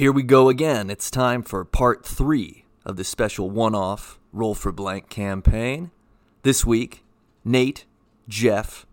[0.00, 0.88] Here we go again.
[0.88, 5.90] It's time for part three of the special one off Roll for Blank campaign.
[6.42, 7.04] This week,
[7.44, 7.84] Nate,
[8.26, 8.86] Jeff,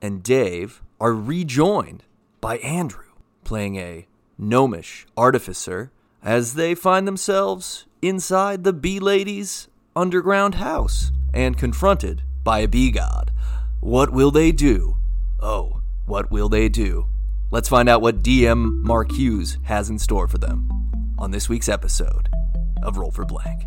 [0.00, 2.04] and Dave are rejoined
[2.40, 3.12] by Andrew,
[3.44, 4.06] playing a
[4.38, 5.92] gnomish artificer
[6.22, 12.90] as they find themselves inside the bee lady's underground house and confronted by a bee
[12.90, 13.32] god.
[13.80, 14.96] What will they do?
[15.40, 17.08] Oh, what will they do?
[17.50, 20.68] Let's find out what DM Mark Hughes has in store for them
[21.18, 22.28] on this week's episode
[22.82, 23.62] of Roll for Blank.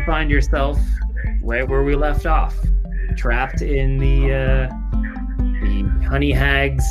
[0.00, 0.78] You find yourself
[1.42, 2.56] right where we left off,
[3.16, 4.68] trapped in the uh,
[5.38, 6.84] the honey hag's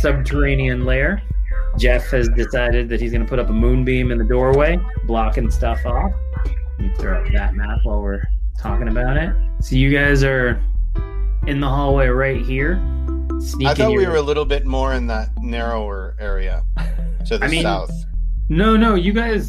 [0.00, 1.22] subterranean lair.
[1.78, 5.50] Jeff has decided that he's going to put up a moonbeam in the doorway, blocking
[5.50, 6.12] stuff off.
[6.78, 8.22] You throw up that map while we're
[8.58, 9.34] talking about it.
[9.60, 10.60] So you guys are
[11.46, 12.76] in the hallway right here.
[13.38, 16.64] Sneaking I thought we were a little bit more in that narrower area
[17.26, 17.92] to the I mean- south.
[18.48, 19.48] No, no, you guys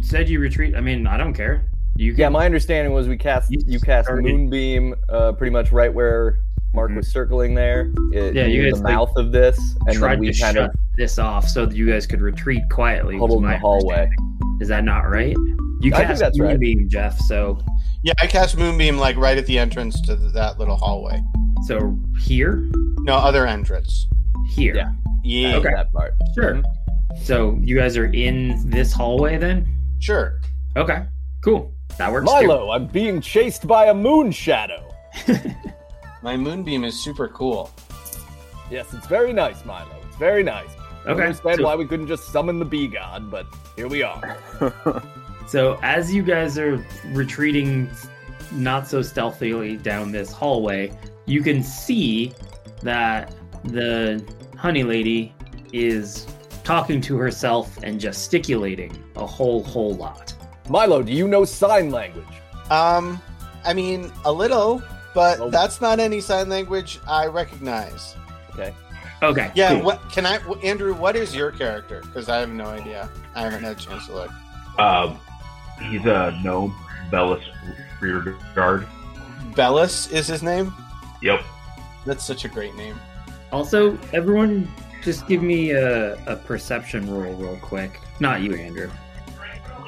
[0.00, 0.74] said you retreat.
[0.74, 1.69] I mean, I don't care.
[2.00, 5.50] You can Yeah, my understanding was we cast You you cast started- moonbeam uh, pretty
[5.52, 6.38] much right where
[6.72, 6.96] Mark Mhm.
[6.96, 7.92] was circling there.
[8.12, 10.40] It, Yeah, you near guys, the like, mouth of this, and tried then we to
[10.40, 13.16] kind shut of this off so that you guys could retreat quietly.
[13.16, 14.08] was huddled in my the hallway.
[14.62, 15.36] Is that not right?
[15.82, 16.50] You I think cast that's right.
[16.52, 17.18] Moonbeam, Jeff.
[17.18, 17.58] So,
[18.02, 21.20] Yeah, I cast Moonbeam like right at the entrance to that little hallway.
[21.66, 22.66] so here,
[23.00, 24.06] No other entrance.
[24.54, 24.74] here.
[24.74, 24.92] Yeah.
[25.22, 25.56] Yeah.
[25.56, 25.68] Okay.
[25.74, 26.14] That part.
[26.34, 26.62] Sure.
[27.22, 29.66] So you guys are in this hallway then?
[29.98, 30.40] Sure.
[30.78, 31.02] Okay.
[31.44, 31.74] Cool.
[31.98, 32.24] That works.
[32.26, 34.82] Milo, I'm being chased by a moon shadow.
[36.22, 37.70] My Moonbeam is super cool.
[38.70, 39.88] Yes, it's very nice, Milo.
[40.06, 40.68] It's very nice.
[40.68, 41.22] I don't Okay.
[41.24, 44.36] understand So, why we couldn't just summon the bee god, but here we are.
[45.46, 47.90] so as you guys are retreating,
[48.52, 50.92] not so stealthily down this hallway,
[51.26, 52.32] you can see
[52.82, 53.34] that
[53.64, 54.22] the
[54.56, 55.34] honey lady
[55.72, 56.26] is
[56.64, 60.34] talking to herself and gesticulating a whole whole lot.
[60.70, 62.24] Milo, do you know sign language?
[62.70, 63.20] Um,
[63.64, 64.80] I mean, a little,
[65.14, 68.14] but Well- that's not any sign language I recognize.
[68.52, 68.72] Okay.
[69.20, 69.50] Okay.
[69.54, 69.82] Yeah, cool.
[69.82, 70.94] what can I, Andrew?
[70.94, 72.00] What is your character?
[72.02, 73.10] Because I have no idea.
[73.34, 74.30] I haven't had a chance to look.
[74.78, 75.18] Um,
[75.90, 76.74] he's a gnome,
[77.10, 77.42] Bellis
[78.00, 78.86] Rearguard.
[79.56, 80.72] Bellis is his name.
[81.20, 81.42] Yep.
[82.06, 82.98] That's such a great name.
[83.52, 84.72] Also, everyone,
[85.02, 88.00] just give me a, a perception roll real quick.
[88.20, 88.88] Not you, Andrew.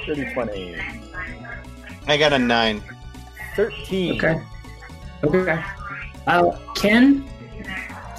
[0.06, 0.76] 30 20.
[2.06, 2.82] I got a nine.
[3.56, 4.16] 13.
[4.16, 4.42] Okay.
[5.24, 5.62] Okay.
[6.26, 7.24] Uh, Ken,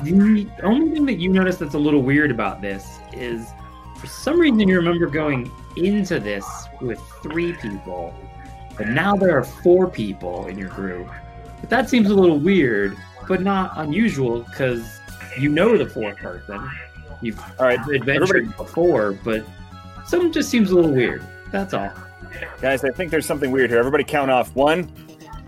[0.04, 3.50] the only thing that you notice that's a little weird about this is
[3.98, 6.46] for some reason you remember going into this
[6.82, 8.14] with three people,
[8.78, 11.10] but now there are four people in your group.
[11.62, 15.00] But that seems a little weird, but not unusual because
[15.38, 16.70] you know the fourth person.
[17.22, 19.46] You've All right, adventured before, but
[20.06, 21.26] something just seems a little weird.
[21.54, 21.92] That's all.
[22.62, 23.78] guys, I think there's something weird here.
[23.78, 24.54] Everybody count off.
[24.56, 24.92] One.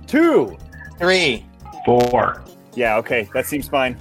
[0.06, 0.56] Two.
[1.00, 1.44] Three.
[1.84, 2.44] Four.
[2.76, 3.98] Yeah, okay, that seems fine.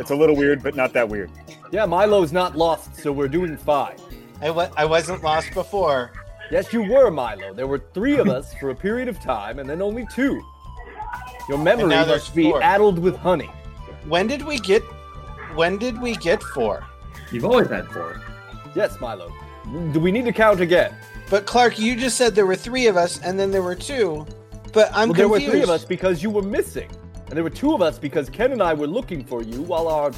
[0.00, 1.30] It's a little weird, but not that weird.
[1.70, 3.96] Yeah, Milo's not lost, so we're doing fine.
[4.42, 6.10] I wa- I wasn't lost before.
[6.50, 7.54] Yes, you were, Milo.
[7.54, 10.42] There were three of us for a period of time, and then only two.
[11.48, 12.60] Your memory now there's must be four.
[12.60, 13.50] addled with honey.
[14.08, 14.82] When did we get?
[15.54, 16.84] When did we get four?
[17.30, 18.20] You've always had four.
[18.74, 19.32] Yes, Milo.
[19.92, 20.92] Do we need to count again?
[21.30, 24.26] But Clark, you just said there were three of us, and then there were two.
[24.72, 25.30] But I'm well, there confused.
[25.30, 26.90] were three of us because you were missing,
[27.26, 29.86] and there were two of us because Ken and I were looking for you, while
[29.88, 30.10] our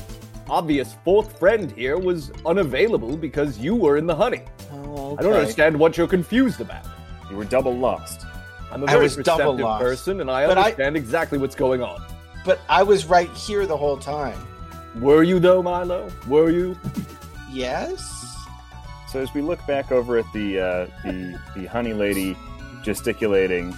[0.49, 4.43] obvious fourth friend here was unavailable because you were in the honey.
[4.73, 6.85] Oh, I don't understand what you're confused about.
[7.31, 8.27] You were double lost.
[8.71, 9.83] I'm a very was double perceptive lost.
[9.83, 12.03] person, and I But I- understand exactly what's going on.
[12.45, 14.39] But I was right here the whole time.
[15.01, 16.09] Were you though, Milo?
[16.27, 16.77] Were you?
[17.51, 18.01] Yes.
[19.13, 22.35] So as we look back over at the uh, the the honey lady
[22.83, 23.77] gesticulating,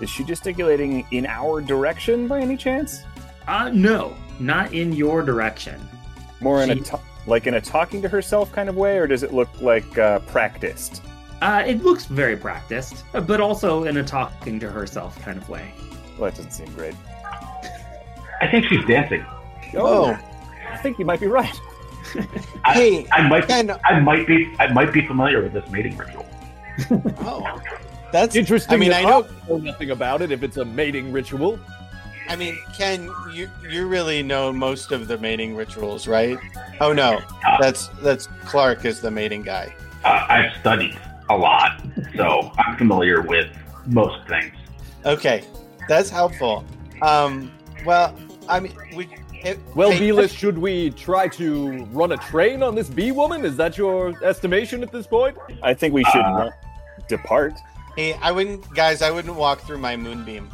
[0.00, 3.04] is she gesticulating in our direction by any chance?
[3.46, 5.80] Uh, no, not in your direction.
[6.40, 9.06] More in a She- ta- like in a talking to herself kind of way, or
[9.06, 11.00] does it look like uh, practiced?
[11.40, 15.48] Uh, it looks very practiced, uh, but also in a talking to herself kind of
[15.48, 15.72] way.
[16.18, 16.94] Well, that doesn't seem great.
[18.40, 19.24] I think she's dancing.
[19.76, 20.18] Oh,
[20.70, 21.56] I think you might be right.
[22.64, 23.70] I, Hey, I might, Ken.
[23.84, 26.26] I might be, I might be familiar with this mating ritual.
[27.20, 27.60] Oh,
[28.12, 28.74] that's Interesting.
[28.74, 29.26] I mean, I know.
[29.48, 31.58] know nothing about it if it's a mating ritual.
[32.28, 36.38] I mean, Ken, you you really know most of the mating rituals, right?
[36.80, 37.20] Oh no,
[37.60, 39.74] that's that's Clark is the mating guy.
[40.04, 40.98] Uh, I've studied
[41.30, 41.82] a lot,
[42.16, 43.48] so I'm familiar with
[43.86, 44.54] most things.
[45.04, 45.44] Okay,
[45.88, 46.64] that's helpful.
[47.02, 47.52] Um,
[47.84, 48.16] well,
[48.48, 49.08] I mean, we.
[49.44, 53.44] It, Well, hey, Bellis, should we try to run a train on this bee woman?
[53.44, 55.36] Is that your estimation at this point?
[55.62, 56.50] I think we should Uh,
[57.08, 57.54] depart.
[57.96, 59.02] Hey, I wouldn't, guys.
[59.02, 60.48] I wouldn't walk through my moonbeam.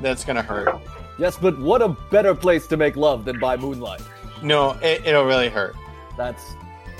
[0.00, 0.74] That's gonna hurt.
[1.18, 4.00] Yes, but what a better place to make love than by moonlight.
[4.42, 5.74] No, it, it'll really hurt.
[6.16, 6.42] That's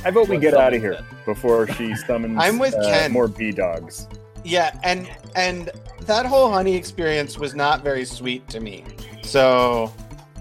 [0.05, 3.13] I vote we get out of someone here before she summons I'm with uh, Ken.
[3.13, 4.07] more bee dogs.
[4.45, 5.71] Yeah, and and
[6.03, 8.85] that whole honey experience was not very sweet to me.
[9.23, 9.93] So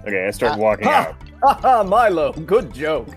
[0.06, 1.14] Okay, I start Uh, walking ha!
[1.42, 1.62] out.
[1.62, 3.08] Haha, Milo, good joke.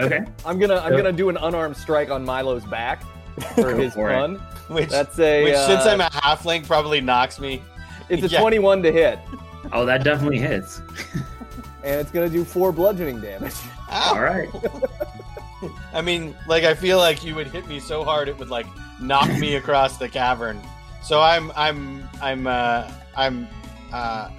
[0.00, 0.20] Okay.
[0.44, 3.02] I'm gonna I'm gonna do an unarmed strike on Milo's back
[3.54, 4.38] for his for it.
[4.68, 7.62] which That's a which uh, since I'm a halfling probably knocks me.
[8.08, 8.40] it's a yeah.
[8.40, 9.18] 21 to hit,
[9.72, 10.80] Oh, that definitely hits.
[11.84, 13.54] and it's gonna do four bludgeoning damage.
[13.90, 14.14] Ow.
[14.14, 14.48] All right.
[15.92, 18.66] I mean, like I feel like you would hit me so hard it would like
[19.00, 20.60] knock me across the cavern.
[21.02, 23.48] So I'm I'm I'm uh I'm
[23.92, 24.30] uh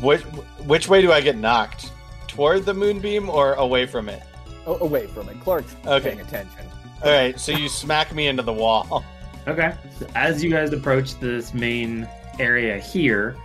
[0.00, 0.22] which
[0.66, 1.92] which way do I get knocked?
[2.26, 4.22] Toward the moonbeam or away from it?
[4.66, 5.40] Oh, away from it.
[5.40, 6.10] Clark's Okay.
[6.10, 6.66] paying attention.
[7.04, 9.04] All right, so you smack me into the wall.
[9.46, 9.72] Okay.
[9.98, 12.06] So as you guys approach this main
[12.38, 13.36] area here,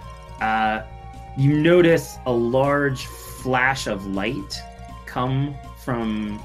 [0.41, 0.81] uh,
[1.37, 4.61] you notice a large flash of light
[5.05, 6.43] come from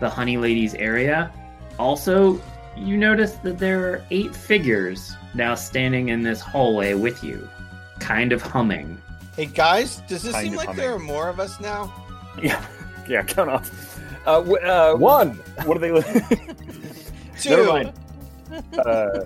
[0.00, 1.32] the Honey Lady's area.
[1.78, 2.40] Also,
[2.76, 7.48] you notice that there are eight figures now standing in this hallway with you,
[7.98, 9.00] kind of humming.
[9.40, 10.82] Hey guys, does this seem like humming.
[10.82, 11.90] there are more of us now?
[12.42, 12.62] Yeah,
[13.08, 13.98] yeah, count off.
[14.26, 15.30] Uh, wh- uh, One.
[15.64, 15.92] what do they?
[15.92, 16.04] look-
[17.40, 17.48] Two.
[17.48, 17.92] Never mind.
[18.76, 19.20] Uh,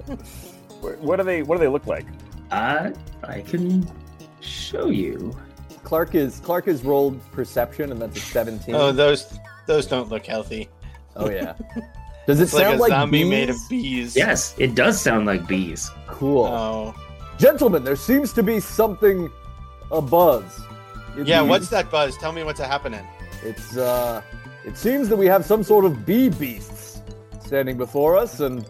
[1.00, 1.43] what do they?
[1.43, 2.06] What do they look like?
[2.52, 2.93] Uh,
[3.25, 3.90] I can
[4.40, 5.37] show you.
[5.82, 8.72] Clark is Clark has rolled perception, and that's a 17.
[8.72, 9.37] Oh, those
[9.67, 10.69] those don't look healthy.
[11.17, 11.55] Oh, yeah.
[12.28, 13.31] Does it It's like a like zombie bees?
[13.31, 14.14] made of bees.
[14.14, 15.90] Yes, it does sound like bees.
[16.06, 16.44] Cool.
[16.44, 16.94] Oh.
[17.37, 19.28] Gentlemen, there seems to be something
[19.94, 20.43] a buzz.
[21.17, 22.17] in Yeah, the- what's that buzz?
[22.19, 23.06] Tell me what's happening.
[23.43, 24.23] It's uh
[24.64, 27.00] it seems that we have some sort of bee beasts
[27.44, 28.64] standing before us and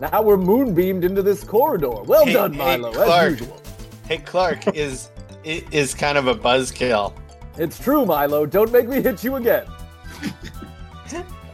[0.00, 2.02] now we're moonbeamed into this corridor.
[2.04, 3.32] Well Hey, done, hey, Milo, Clark.
[3.32, 3.62] as usual.
[4.08, 5.10] Hey, Clark is
[5.44, 7.12] i- is kind of a buzzkill.
[7.58, 8.44] It's true, Milo.
[8.46, 9.66] Don't make me hit you again.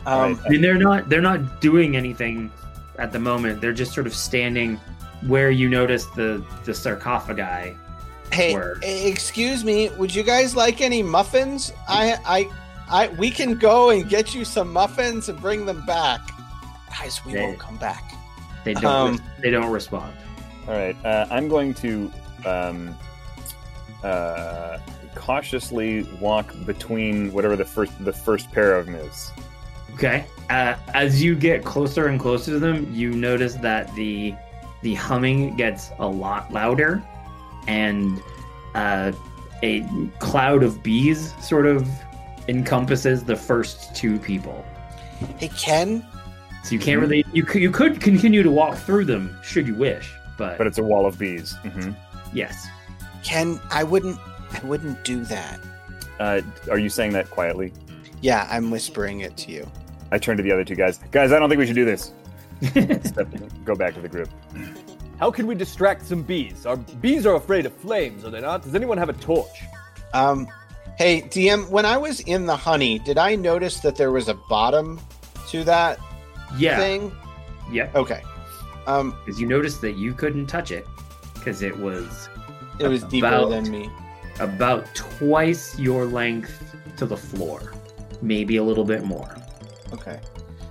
[0.04, 2.50] Um, I mean, they're not they're not doing anything
[2.98, 3.60] at the moment.
[3.60, 4.76] They're just sort of standing
[5.28, 7.76] where you notice the the sarcophagi.
[8.32, 8.82] Hey, Word.
[8.84, 9.88] eh, excuse me.
[9.90, 11.72] Would you guys like any muffins?
[11.88, 12.48] I, I,
[12.90, 13.08] I.
[13.08, 16.20] We can go and get you some muffins and bring them back.
[16.98, 18.12] Guys, we They- won't come back.
[18.64, 18.84] They don't
[19.14, 20.14] Um, they don't respond.
[20.68, 22.12] All right, uh, I'm going to
[22.46, 22.96] um,
[24.04, 24.78] uh,
[25.14, 29.30] cautiously walk between whatever the first the first pair of them is.
[29.94, 30.24] Okay.
[30.48, 34.34] Uh, as you get closer and closer to them, you notice that the
[34.82, 37.02] the humming gets a lot louder,
[37.66, 38.22] and
[38.74, 39.12] uh,
[39.62, 39.86] a
[40.18, 41.88] cloud of bees sort of
[42.48, 44.64] encompasses the first two people.
[45.38, 46.04] Hey, Ken.
[46.64, 49.74] So you can't really you could, you could continue to walk through them should you
[49.74, 51.54] wish, but, But it's a wall of bees.
[51.64, 51.90] Mm-hmm.
[52.32, 52.68] yes.
[53.22, 54.18] Ken, I wouldn't.
[54.52, 55.60] I wouldn't do that.
[56.18, 57.72] Uh, are you saying that quietly?
[58.20, 59.70] Yeah, I'm whispering it to you.
[60.10, 60.98] I turn to the other two guys.
[61.10, 62.12] Guys, I don't think we should do this.
[63.08, 63.28] Step,
[63.64, 64.28] go back to the group.
[65.22, 66.66] How can we distract some bees?
[66.66, 68.62] Our bees are afraid of flames, are they not?
[68.62, 69.56] Does anyone have a torch?
[70.14, 70.48] Um,
[70.98, 71.68] hey, DM.
[71.68, 75.00] When I was in the honey, did I notice that there was a bottom
[75.50, 76.58] to that thing?
[76.58, 76.76] yeah.
[76.76, 77.12] thing?
[77.70, 77.94] Yep.
[77.94, 78.20] Okay.
[78.88, 80.88] Um, Because you noticed that you couldn't touch it
[81.34, 82.28] because it was
[82.80, 83.88] it was deeper About- than me.
[84.40, 87.74] about twice your length to the floor,
[88.22, 89.32] maybe a little bit more.
[89.92, 90.18] Okay.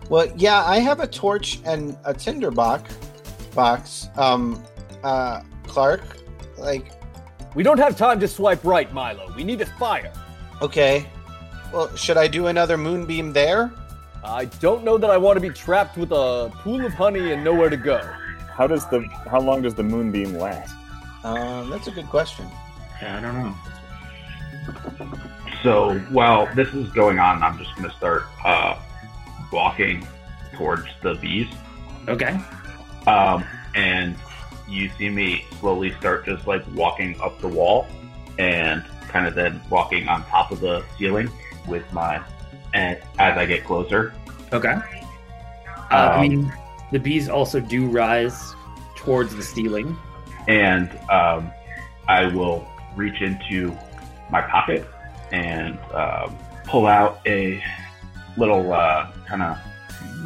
[0.09, 3.10] Well, yeah, I have a torch and a tinderbox box.
[3.57, 4.63] Um,
[5.03, 6.01] uh, Clark,
[6.57, 6.91] like,
[7.55, 9.31] We don't have time to swipe right, Milo.
[9.35, 10.11] We need a fire.
[10.61, 11.05] okay.
[11.73, 13.71] Well, should I do another moonbeam there?
[14.25, 17.43] I don't know that I want to be trapped with a pool of honey and
[17.45, 17.99] nowhere to go.
[18.53, 20.75] How does the how long does the moonbeam last?
[21.23, 22.45] Um, that's a good question.
[23.01, 23.55] I don't know.
[25.63, 28.77] So while this is going on, I'm just going to start uh,
[29.51, 30.05] walking
[30.53, 31.47] towards the bees.
[32.07, 32.37] Okay.
[33.07, 33.43] Um,
[33.75, 34.15] and
[34.67, 37.87] you see me slowly start just like walking up the wall
[38.39, 41.29] and kind of then walking on top of the ceiling
[41.67, 42.21] with my
[42.73, 44.13] and as I get closer.
[44.53, 44.73] Okay.
[44.73, 44.81] Uh,
[45.91, 46.53] I Um, mean,
[46.91, 48.53] the bees also do rise
[48.95, 49.97] towards the ceiling.
[50.47, 51.51] and um,
[52.07, 53.77] I will reach into
[54.31, 54.87] my pocket
[55.31, 57.61] and um, pull out a
[58.37, 59.57] little uh, kind of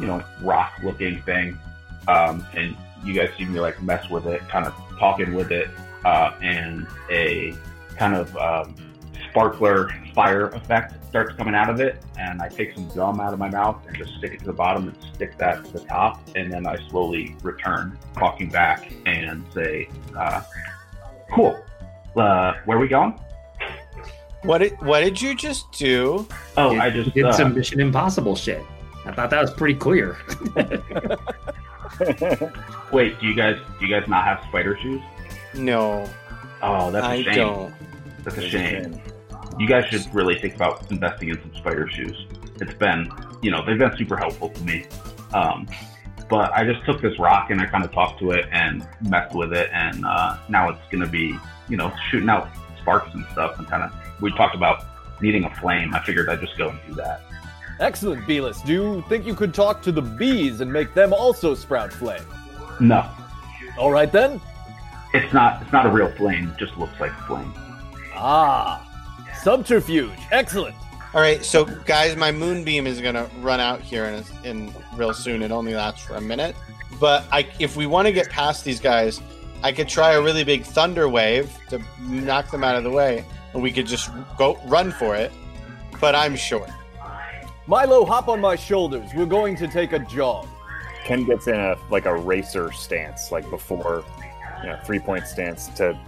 [0.00, 1.58] you know rock looking thing,
[2.08, 5.68] um, and you guys see me like mess with it, kind of talking with it,
[6.04, 7.54] uh, and a
[7.96, 8.74] kind of um,
[9.30, 13.38] sparkler fire effect starts coming out of it, and I take some gum out of
[13.38, 16.20] my mouth and just stick it to the bottom and stick that to the top,
[16.34, 20.42] and then I slowly return, walking back and say, uh,
[21.34, 21.62] "Cool,
[22.16, 23.18] uh, where are we going?"
[24.42, 26.26] What did what did you just do?
[26.56, 28.62] Oh, Did- I just did uh, some Mission Impossible shit.
[29.04, 30.16] I thought that was pretty clear.
[32.92, 33.18] wait.
[33.20, 35.02] Do you guys do you guys not have spider shoes?
[35.54, 36.08] No,
[36.62, 37.34] Oh, that's a I shame.
[37.34, 37.74] don't.
[38.24, 39.00] That's a shame.
[39.58, 42.26] You guys should really think about investing in some spider shoes.
[42.60, 43.10] It's been,
[43.42, 44.86] you know, they've been super helpful to me.
[45.32, 45.66] Um,
[46.28, 49.34] but I just took this rock and I kind of talked to it and messed
[49.34, 51.38] with it, and uh, now it's going to be,
[51.68, 52.48] you know, shooting out
[52.80, 53.58] sparks and stuff.
[53.58, 54.84] And kind of, we talked about
[55.22, 55.94] needing a flame.
[55.94, 57.20] I figured I'd just go and do that.
[57.80, 58.60] Excellent, Bellis.
[58.62, 62.22] Do you think you could talk to the bees and make them also sprout flame?
[62.80, 63.08] No,
[63.78, 64.40] All right then.
[65.14, 65.62] it's not.
[65.62, 66.48] It's not a real flame.
[66.48, 67.52] It just looks like a flame.
[68.14, 68.82] Ah,
[69.42, 70.10] subterfuge.
[70.30, 70.74] Excellent.
[71.14, 75.42] All right, so guys, my moonbeam is gonna run out here in in real soon.
[75.42, 76.54] It only lasts for a minute,
[77.00, 79.20] but I if we want to get past these guys,
[79.62, 83.24] I could try a really big thunder wave to knock them out of the way,
[83.54, 85.32] and we could just go run for it.
[86.00, 86.68] But I'm short.
[87.66, 89.10] Milo, hop on my shoulders.
[89.14, 90.46] We're going to take a jog.
[91.04, 94.04] Ken gets in a like a racer stance, like before,
[94.62, 95.98] you know, three point stance to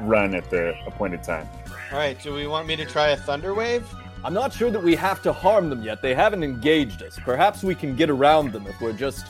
[0.00, 1.48] run at the appointed time.
[1.92, 3.86] All right, do we want me to try a thunder wave?
[4.24, 6.00] I'm not sure that we have to harm them yet.
[6.02, 7.18] They haven't engaged us.
[7.24, 9.26] Perhaps we can get around them if we're just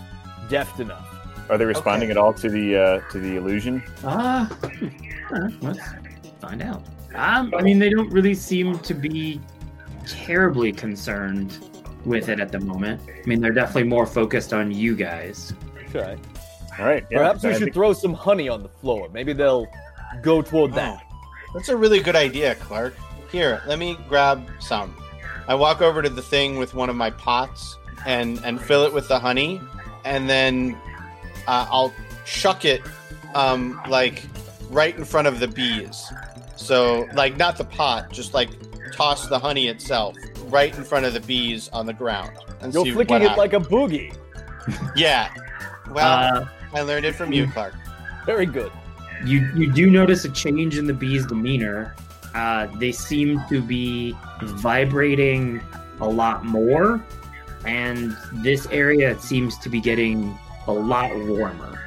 [0.50, 1.08] deft enough.
[1.50, 2.18] Are they responding Okay.
[2.18, 3.82] at all to the uh, to the illusion?
[4.04, 4.50] Ah,
[5.34, 5.80] uh, let's
[6.40, 6.82] find out.
[7.14, 9.40] Um, I mean, they don't really seem to be
[10.06, 11.58] terribly concerned
[12.04, 13.00] with it at the moment.
[13.08, 15.54] I mean, they're definitely more focused on you guys.
[15.88, 16.16] Okay.
[16.78, 17.04] All right.
[17.10, 19.08] yeah, Perhaps we should think- throw some honey on the floor.
[19.12, 19.66] Maybe they'll
[20.22, 21.04] go toward that.
[21.54, 22.94] That's a really good idea, Clark.
[23.30, 24.94] Here, let me grab some.
[25.48, 28.92] I walk over to the thing with one of my pots and and fill it
[28.92, 29.60] with the honey,
[30.04, 30.76] and then
[31.46, 31.92] uh, I'll
[32.24, 32.82] chuck it
[33.34, 34.22] um, like
[34.70, 36.10] right in front of the bees.
[36.56, 38.50] So like not the pot, just like
[38.92, 42.30] toss the honey itself right in front of the bees on the ground.
[42.60, 43.38] And You're see flicking what it happens.
[43.38, 44.14] like a boogie.
[44.96, 45.32] yeah.
[45.90, 47.74] Well, Uh, I learned it from you, Clark.
[48.26, 48.70] Very good.
[49.24, 51.94] you you do notice a change in the bees' demeanor.
[52.34, 55.60] Uh, they seem to be vibrating
[56.00, 57.04] a lot more,
[57.66, 61.78] and this area seems to be getting a lot warmer.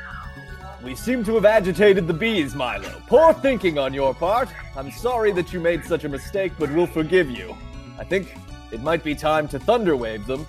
[0.86, 3.02] We seem to have agitated the bees, Milo.
[3.08, 4.50] Poor thinking on your part.
[4.78, 7.58] I'm sorry that you made such a mistake, but we'll forgive you.
[7.98, 8.38] I think
[8.72, 10.46] it might be time to thunderwave them,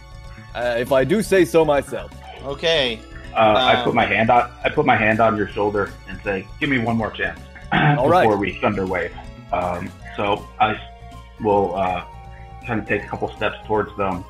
[0.54, 2.12] uh, if I do say so myself.
[2.44, 3.00] Okay.
[3.34, 4.50] Uh, I Um, put my hand on.
[4.62, 7.40] I put my hand on your shoulder and say, "Give me one more chance
[7.72, 8.38] All before right.
[8.38, 9.12] we thunderwave."
[9.52, 10.78] Um, so I
[11.40, 12.04] will uh,
[12.66, 14.22] kind of take a couple steps towards them,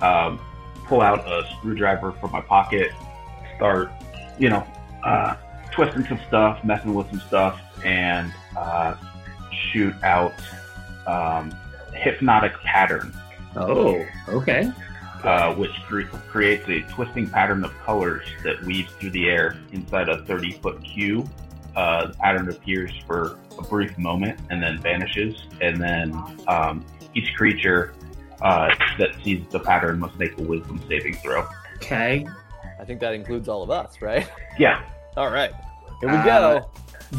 [0.00, 0.38] um,
[0.86, 2.92] pull out a screwdriver from my pocket,
[3.56, 3.90] start,
[4.38, 4.64] you know,
[5.04, 5.34] uh,
[5.72, 8.94] twisting some stuff, messing with some stuff, and uh,
[9.72, 10.34] shoot out
[11.06, 11.52] um,
[11.94, 13.12] hypnotic pattern
[13.56, 14.70] Oh, okay.
[15.24, 20.08] uh, which cre- creates a twisting pattern of colors that weaves through the air inside
[20.08, 21.28] a 30 foot cube.
[21.76, 26.12] Uh, the pattern appears for a brief moment and then vanishes, and then
[26.48, 27.94] um, each creature
[28.42, 31.46] uh, that sees the pattern must make a wisdom saving throw.
[31.76, 32.26] Okay.
[32.80, 34.26] I think that includes all of us, right?
[34.58, 34.82] Yeah,
[35.16, 35.52] All right.
[36.00, 36.70] Here we Uh, go.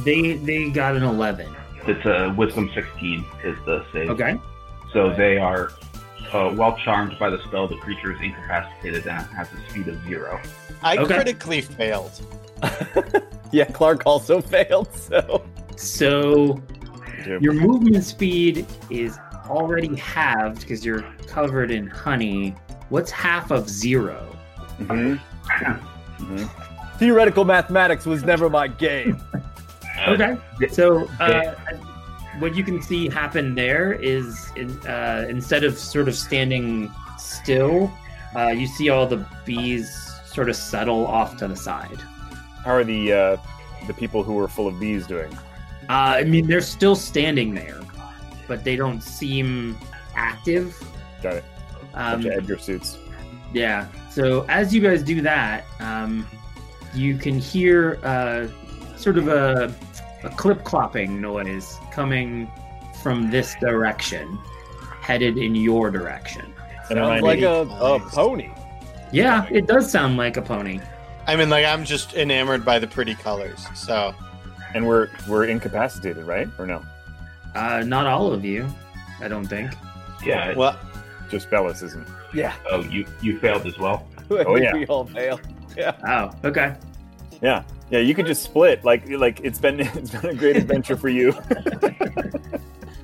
[0.03, 1.53] They they got an eleven.
[1.85, 4.09] it's a wisdom 16 is the save.
[4.09, 4.37] Okay.
[4.93, 5.69] So they are
[6.33, 7.67] uh, well charmed by the spell.
[7.67, 10.39] The creature is incapacitated and has a speed of zero.
[10.81, 11.13] I Okay.
[11.15, 12.11] critically failed.
[13.53, 15.43] Yeah, Clark also failed, so.
[15.75, 16.61] So
[17.41, 19.17] your movement speed is
[19.49, 22.55] already halved because you're covered in honey.
[22.87, 24.25] What's half of zero?
[24.79, 25.19] Mhm.
[26.97, 29.19] Theoretical mathematics was never my game.
[30.07, 30.37] Okay.
[30.71, 31.55] So uh,
[32.39, 37.91] what you can see happen there is in, uh, instead of sort of standing still,
[38.35, 41.99] uh, you see all the bees sort of settle off to the side.
[42.63, 43.37] How are the uh,
[43.87, 45.31] the people who were full of bees doing?
[45.89, 47.79] Uh, I mean, they're still standing there,
[48.47, 49.77] but they don't seem
[50.15, 50.77] active.
[51.21, 51.43] Got it.
[51.93, 52.97] Um, Bunch of Edgar suits.
[53.53, 53.87] Yeah.
[54.09, 56.27] So as you guys do that, um,
[56.93, 58.47] you can hear uh,
[58.97, 59.73] sort of a,
[60.23, 62.49] a clip clopping noise coming
[63.01, 64.37] from this direction,
[65.01, 66.53] headed in your direction.
[66.89, 68.51] It Sounds reminded like a, a pony.
[69.11, 70.79] Yeah, it does sound like a pony.
[71.27, 73.65] I mean, like I'm just enamored by the pretty colors.
[73.75, 74.13] So
[74.73, 76.47] and we're we're incapacitated, right?
[76.57, 76.83] Or no?
[77.55, 78.67] Uh, not all of you,
[79.19, 79.71] I don't think.
[80.23, 80.53] Yeah.
[80.55, 80.79] well,
[81.29, 82.07] Just Bellis isn't.
[82.33, 82.53] Yeah.
[82.69, 84.07] Oh, you you failed as well.
[84.31, 84.73] Oh, yeah.
[84.73, 85.39] we all fail.
[86.07, 86.75] Oh, okay.
[87.41, 87.99] Yeah, yeah.
[87.99, 88.85] You could just split.
[88.85, 91.33] Like like it's been it's been a great adventure for you.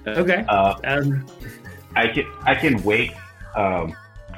[0.08, 0.46] Okay.
[0.48, 1.26] Uh, Um,
[1.96, 3.12] I can I can wait.
[3.58, 3.94] Um,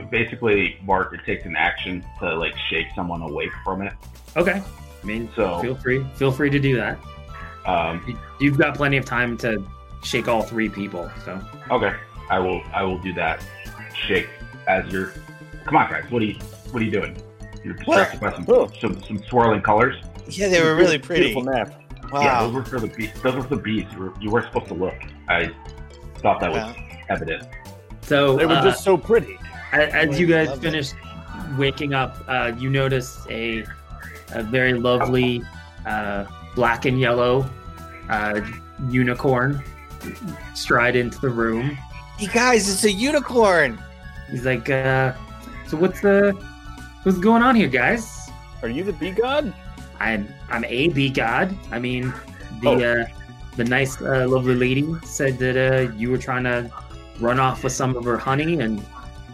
[0.09, 3.93] basically, Mark, it takes an action to like shake someone awake from it.
[4.35, 4.63] okay.
[5.01, 6.03] I mean, So- feel free.
[6.15, 6.97] Feel free to do that.
[7.65, 9.63] Um, You've got plenty of time to
[10.03, 11.09] shake all three people.
[11.23, 11.93] So okay,
[12.31, 13.43] I will I will do that.
[14.07, 14.27] Shake
[14.69, 15.11] as you're.
[15.65, 16.05] Come on, guys.
[16.09, 16.35] What are you
[16.71, 17.17] What are you doing?
[17.63, 18.69] You're distracted by some, Oh.
[18.79, 19.95] some some swirling colors.
[20.29, 21.33] yeah, they were really pretty.
[21.33, 21.73] Beautiful map.
[22.11, 22.21] Wow.
[22.21, 23.11] Yeah, those were for the bees.
[23.21, 23.85] Those were for the bees.
[23.93, 24.95] You were, you weren't supposed to look.
[25.27, 25.51] I
[26.19, 26.73] thought that was
[27.09, 27.43] evident.
[28.01, 29.37] so They were uh, just so pretty.
[29.73, 30.61] A- As you guys Love it.
[30.71, 30.91] finish
[31.57, 33.63] waking up, uh, you notice a,
[34.33, 35.43] a very lovely
[35.85, 37.47] uh, black and yellow
[38.09, 38.41] uh,
[38.89, 39.61] unicorn
[40.55, 41.77] stride into the room.
[42.17, 43.77] You guys, it's a unicorn.
[44.31, 45.13] He's like, uh,
[45.67, 46.33] "So what's the
[47.03, 48.29] what's going on here, guys?
[48.61, 49.53] Are you the bee god?
[49.99, 51.55] I'm I'm a bee god.
[51.71, 52.13] I mean,
[52.61, 53.01] the Oh.
[53.01, 53.05] uh,
[53.55, 56.69] the nice, uh, lovely lady said that uh, you were trying to
[57.19, 58.85] run off with some of her honey and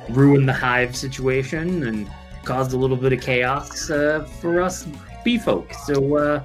[0.10, 2.10] ruin the hive situation and
[2.44, 4.88] caused a little bit of chaos uh, for us
[5.24, 5.72] bee folk.
[5.86, 6.40] So, uh,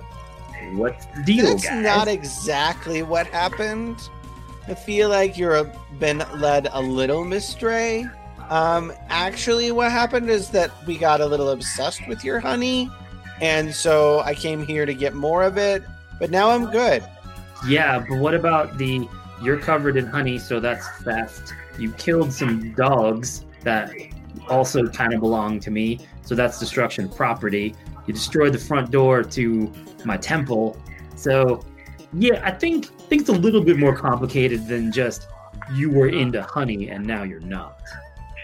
[0.73, 1.83] what's the deal, That's guys?
[1.83, 3.97] not exactly what happened.
[4.69, 8.07] I feel like you're a, been led a little astray.
[8.51, 12.91] Um, actually, what happened is that we got a little obsessed with your honey,
[13.41, 15.85] and so I came here to get more of it.
[16.19, 17.03] But now I'm good.
[17.67, 19.09] Yeah, but what about the
[19.43, 21.55] you're covered in honey, so that's theft.
[21.79, 23.93] You killed some dogs that
[24.49, 27.75] also kind of belong to me, so that's destruction of property.
[28.07, 29.73] You destroyed the front door to
[30.05, 30.77] my temple.
[31.15, 31.65] So
[32.13, 35.29] yeah, I think I think it's a little bit more complicated than just
[35.73, 37.81] you were into honey and now you're not.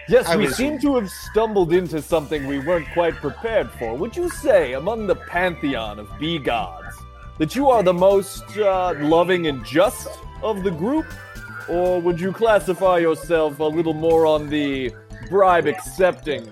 [0.09, 3.95] Yes, I we was- seem to have stumbled into something we weren't quite prepared for.
[3.97, 6.97] Would you say, among the pantheon of bee gods,
[7.39, 10.09] that you are the most uh, loving and just
[10.43, 11.07] of the group?
[11.69, 14.95] Or would you classify yourself a little more on the
[15.29, 16.49] bribe accepting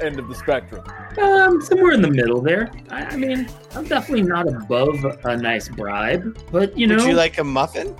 [0.00, 0.82] end of the spectrum?
[1.22, 2.70] Um, somewhere in the middle there.
[2.90, 7.14] I, I mean, I'm definitely not above a nice bribe, but you know, Would you
[7.14, 7.94] like a muffin?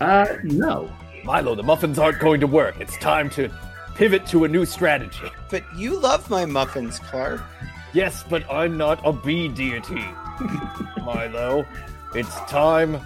[0.00, 0.90] uh, no.
[1.24, 2.80] Milo, the muffins aren't going to work.
[2.80, 3.48] It's time to
[3.98, 5.28] pivot to a new strategy.
[5.50, 7.42] But you love my muffins, Clark.
[7.92, 10.04] Yes, but I'm not a bee deity.
[11.04, 11.66] Milo,
[12.14, 13.00] it's time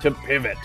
[0.00, 0.56] to pivot.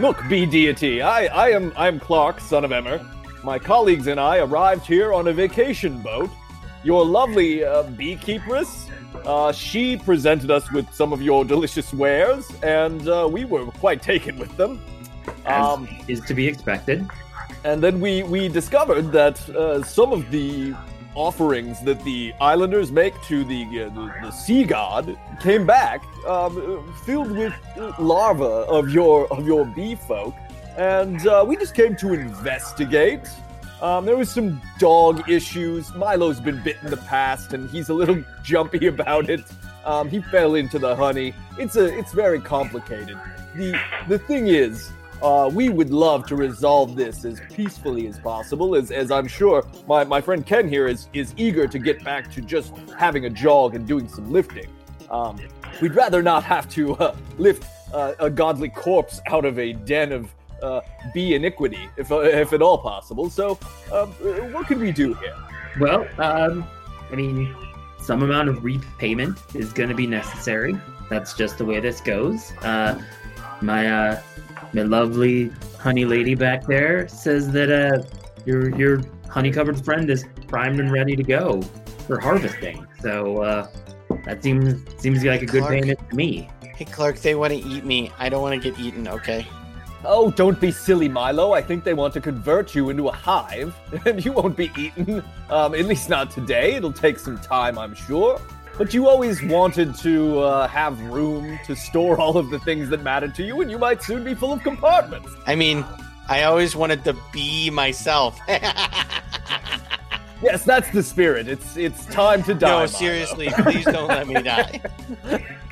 [0.00, 3.00] Look, bee deity, I, I am I'm Clark, son of Emmer.
[3.44, 6.28] My colleagues and I arrived here on a vacation boat.
[6.82, 8.90] Your lovely uh, beekeepress,
[9.24, 14.02] uh, she presented us with some of your delicious wares, and uh, we were quite
[14.02, 14.80] taken with them.
[15.44, 17.06] As Um, is to be expected.
[17.64, 20.74] And then we we discovered that uh, some of the
[21.14, 26.94] offerings that the islanders make to the uh, the, the sea god came back um,
[27.04, 27.52] filled with
[27.98, 30.34] larvae of your of your bee folk,
[30.76, 33.28] and uh, we just came to investigate.
[33.80, 35.94] Um, there was some dog issues.
[35.94, 39.44] Milo's been bit in the past, and he's a little jumpy about it.
[39.84, 41.32] Um, he fell into the honey.
[41.58, 43.18] It's a it's very complicated.
[43.54, 44.90] The the thing is,
[45.22, 49.66] uh, we would love to resolve this as peacefully as possible, as, as I'm sure
[49.86, 53.30] my, my friend Ken here is, is eager to get back to just having a
[53.30, 54.68] jog and doing some lifting.
[55.10, 55.38] Um,
[55.80, 60.12] we'd rather not have to uh, lift uh, a godly corpse out of a den
[60.12, 60.80] of uh,
[61.14, 63.30] bee iniquity, if, uh, if at all possible.
[63.30, 63.58] So,
[63.92, 65.36] um, uh, what could we do here?
[65.80, 66.66] Well, um,
[67.10, 67.54] I mean,
[68.00, 70.78] some amount of repayment is going to be necessary.
[71.08, 72.52] That's just the way this goes.
[72.58, 73.00] Uh,
[73.60, 74.20] my
[74.72, 78.02] my lovely honey lady back there says that uh,
[78.44, 81.62] your your honey covered friend is primed and ready to go
[82.06, 82.86] for harvesting.
[83.00, 83.68] So uh,
[84.24, 85.80] that seems seems like a good Clark.
[85.80, 86.48] payment to me.
[86.62, 88.12] Hey, Clark, they want to eat me.
[88.18, 89.46] I don't want to get eaten, okay?
[90.04, 91.52] Oh, don't be silly, Milo.
[91.52, 93.74] I think they want to convert you into a hive,
[94.06, 95.24] and you won't be eaten.
[95.50, 96.74] Um, at least not today.
[96.74, 98.40] It'll take some time, I'm sure.
[98.78, 103.02] But you always wanted to uh, have room to store all of the things that
[103.02, 105.30] matter to you, and you might soon be full of compartments.
[105.46, 105.84] I mean,
[106.28, 108.38] I always wanted to be myself.
[110.40, 111.48] Yes, that's the spirit.
[111.48, 112.68] It's it's time to die.
[112.68, 112.86] no, Milo.
[112.86, 114.80] seriously, please don't let me die.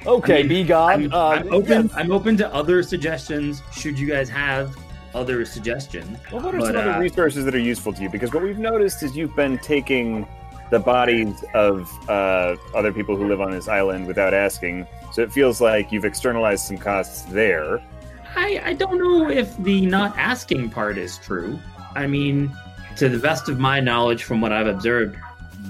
[0.05, 1.03] Okay, I mean, be God.
[1.05, 1.87] I'm, uh, I'm open.
[1.87, 1.93] yes.
[1.97, 3.63] I'm open to other suggestions.
[3.73, 4.77] Should you guys have
[5.15, 6.19] other suggestions?
[6.33, 8.09] Well, what are But, some other uh, resources that are useful to you?
[8.11, 10.27] Because what we've noticed is you've been taking
[10.71, 14.87] the bodies of uh, other people who live on this island without asking.
[15.13, 17.83] So it feels like you've externalized some costs there.
[18.35, 21.59] I, I don't know if the not asking part is true.
[21.95, 22.55] I mean,
[22.97, 25.17] to the best of my knowledge, from what I've observed,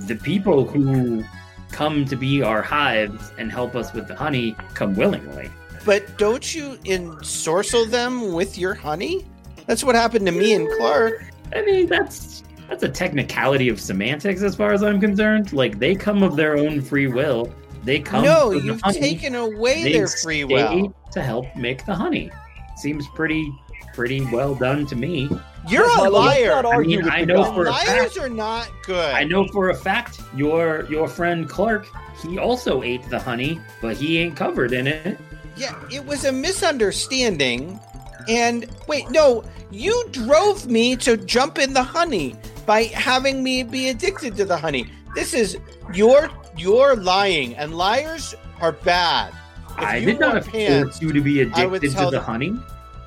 [0.06, 1.24] the people who
[1.70, 5.50] come to be our hives and help us with the honey come willingly.
[5.84, 9.24] But don't you ensorcel them with your honey?
[9.66, 11.24] That's what happened to me and Clark.
[11.54, 15.52] I mean, that's that's a technicality of semantics as far as I'm concerned.
[15.52, 17.52] Like they come of their own free will.
[17.84, 18.24] They come.
[18.24, 19.00] no, for the you've honey.
[19.00, 20.94] taken away They their free stay will.
[21.12, 22.30] to help make the honey.
[22.76, 23.48] Seems pretty
[23.94, 25.30] pretty well done to me.
[25.68, 26.48] You're a liar.
[26.50, 27.54] not argue mean, I know God.
[27.54, 29.14] for a fact- Liars are not good.
[29.14, 31.86] I know for a fact your your friend Clark,
[32.22, 35.18] he also ate the honey, but he ain't covered in it.
[35.56, 37.80] Yeah, it was a misunderstanding.
[38.28, 42.34] And wait, no, you drove me to jump in the honey
[42.66, 44.90] by having me be addicted to the honey.
[45.14, 45.56] This is
[45.94, 49.32] you're you're lying, and liars are bad.
[49.70, 51.94] If I you did not want force pants, you to be I would addicted to
[51.94, 52.56] tell the them- honey.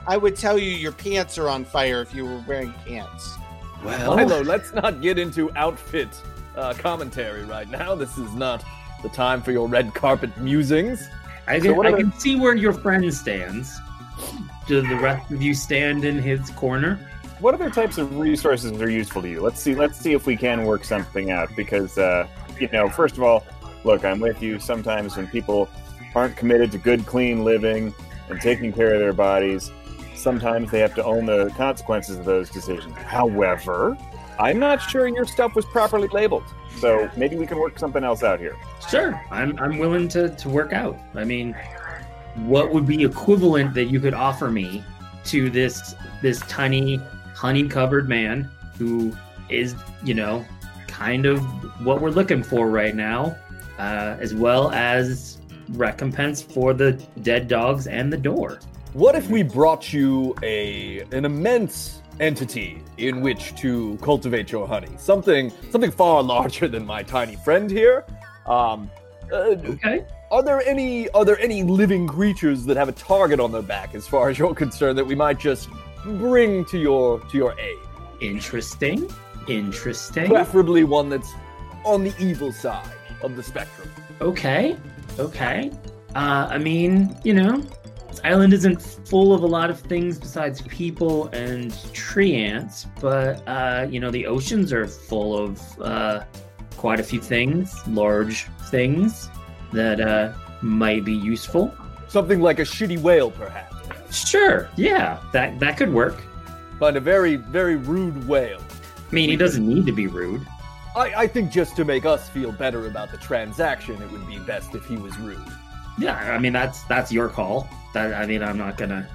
[0.08, 3.36] I would tell you your pants are on fire if you were wearing pants.
[3.84, 6.10] Well, Milo, let's not get into outfit
[6.56, 7.94] uh, commentary right now.
[7.96, 8.64] This is not
[9.04, 11.08] the time for your red carpet musings.
[11.48, 13.80] I can, what I can see where your friend stands.
[14.68, 17.00] Do the rest of you stand in his corner?
[17.40, 19.42] What other types of resources are useful to you?
[19.42, 19.74] Let's see.
[19.74, 21.50] Let's see if we can work something out.
[21.56, 22.28] Because uh,
[22.60, 23.46] you know, first of all,
[23.84, 24.60] look, I'm with you.
[24.60, 25.70] Sometimes when people
[26.16, 27.94] aren't committed to good, clean living
[28.30, 29.72] and taking care of their bodies,
[30.16, 32.94] sometimes they have to own the consequences of those decisions.
[32.98, 33.98] However,
[34.38, 36.44] I'm not sure your stuff was properly labeled,
[36.78, 38.58] so maybe we can work something else out here.
[38.90, 40.98] Sure, I'm I'm willing to to work out.
[41.16, 41.56] I mean,
[42.36, 44.84] what would be equivalent that you could offer me
[45.26, 47.00] to this this tiny
[47.40, 49.16] honey covered man who
[49.50, 49.74] is
[50.04, 50.46] you know
[50.88, 51.40] kind of
[51.86, 53.38] what we're looking for right now,
[53.78, 55.38] uh, as well as
[55.70, 58.60] recompense for the dead dogs and the door.
[58.92, 64.90] What if we brought you a an immense entity in which to cultivate your honey?
[64.98, 68.06] Something something far larger than my tiny friend here.
[68.46, 68.92] Um,
[69.32, 70.06] uh, Okay.
[70.32, 73.96] are there any are there any living creatures that have a target on their back,
[73.96, 75.70] as far as you're concerned, that we might just
[76.06, 77.80] bring to your to your aid?
[78.22, 79.10] Interesting.
[79.48, 80.28] Interesting.
[80.28, 81.32] Preferably one that's
[81.86, 83.90] on the evil side of the spectrum.
[84.22, 84.76] Okay.
[85.18, 85.72] Okay.
[86.16, 87.64] Uh, I mean, you know,
[88.10, 93.48] this island isn't full of a lot of things besides people and tree ants, but
[93.48, 96.24] uh, you know, the oceans are full of uh,
[96.78, 99.30] quite a few things, large things
[99.74, 101.74] that uh, might be useful.
[102.08, 103.69] Something like a shitty whale, perhaps.
[104.12, 104.70] Sure.
[104.76, 106.22] Yeah, that that could work.
[106.80, 108.62] Find a very very rude whale.
[109.10, 110.46] I mean, he doesn't need to be rude.
[110.96, 114.40] I, I think just to make us feel better about the transaction, it would be
[114.40, 115.44] best if he was rude.
[115.98, 117.70] Yeah, I mean that's that's your call.
[117.94, 119.08] That I mean, I'm not gonna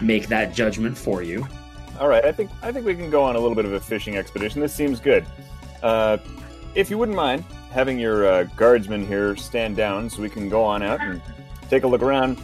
[0.00, 1.46] make that judgment for you.
[1.98, 3.80] All right, I think I think we can go on a little bit of a
[3.80, 4.60] fishing expedition.
[4.60, 5.26] This seems good.
[5.82, 6.18] Uh,
[6.74, 10.64] if you wouldn't mind having your uh, guardsman here stand down, so we can go
[10.64, 11.20] on out and
[11.68, 12.38] take a look around.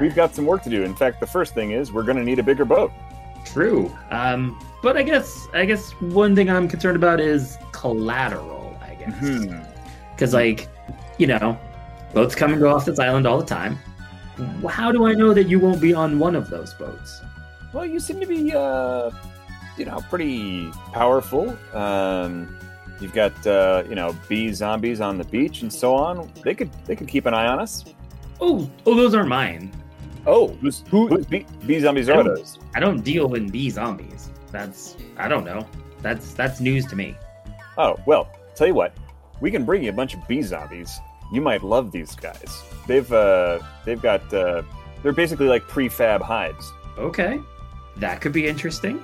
[0.00, 0.82] We've got some work to do.
[0.84, 2.92] In fact, the first thing is we're going to need a bigger boat.
[3.44, 3.94] True.
[4.10, 8.78] Um, but I guess I guess one thing I'm concerned about is collateral.
[8.82, 9.56] I guess Hmm.
[10.12, 10.68] because like
[11.18, 11.58] you know,
[12.14, 13.78] boats come and go off this island all the time.
[14.68, 17.20] How do I know that you won't be on one of those boats?
[17.72, 19.10] Well, you seem to be, uh,
[19.76, 21.58] you know, pretty powerful.
[21.74, 22.56] Um,
[23.00, 26.30] you've got, uh, you know, bee zombies on the beach and so on.
[26.44, 27.84] They could they could keep an eye on us.
[28.40, 29.72] Oh, oh, those aren't mine.
[30.28, 32.58] Oh, Who's, Who- whose bee, bee zombies are those?
[32.74, 34.30] I don't deal in bee zombies.
[34.52, 35.66] That's I don't know.
[36.02, 37.16] That's that's news to me.
[37.76, 38.92] Oh, well, tell you what,
[39.40, 40.98] we can bring you a bunch of bee zombies.
[41.32, 42.62] You might love these guys.
[42.86, 44.62] They've uh, they've got uh,
[45.02, 46.72] they're basically like prefab hives.
[46.98, 47.40] Okay,
[47.96, 49.02] that could be interesting.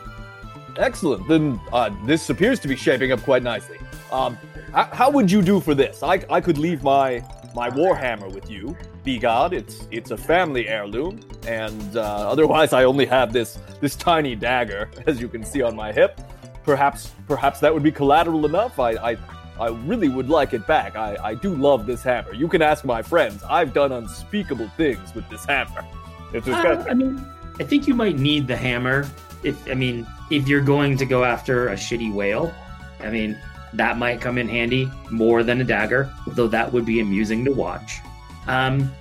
[0.78, 1.26] excellent.
[1.28, 3.78] Then uh, this appears to be shaping up quite nicely.
[4.12, 4.36] Um,
[4.72, 6.02] how, how would you do for this?
[6.02, 7.22] I, I could leave my
[7.54, 8.76] my warhammer with you.
[9.02, 13.96] Bee God, it's it's a family heirloom, and uh, otherwise I only have this this
[13.96, 16.20] tiny dagger, as you can see on my hip.
[16.64, 18.78] Perhaps perhaps that would be collateral enough.
[18.78, 19.16] I I,
[19.60, 20.96] I really would like it back.
[20.96, 22.32] I, I do love this hammer.
[22.34, 23.42] You can ask my friends.
[23.44, 25.84] I've done unspeakable things with this hammer.
[26.32, 27.24] There's Uh, I mean,
[27.60, 29.08] I think you might need the hammer
[29.44, 32.52] if I mean if you're going to go after a shitty whale.
[33.00, 33.38] I mean,
[33.74, 37.52] that might come in handy more than a dagger, though that would be amusing to
[37.52, 37.98] watch.
[38.46, 38.92] Um,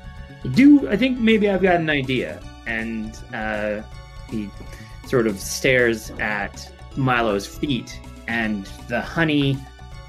[0.51, 2.41] do I think maybe I've got an idea?
[2.65, 3.81] And uh,
[4.29, 4.49] he
[5.07, 9.57] sort of stares at Milo's feet, and the honey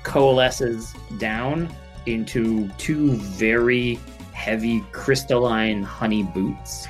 [0.03, 1.69] coalesces down
[2.07, 3.99] into two very
[4.33, 6.87] heavy crystalline honey boots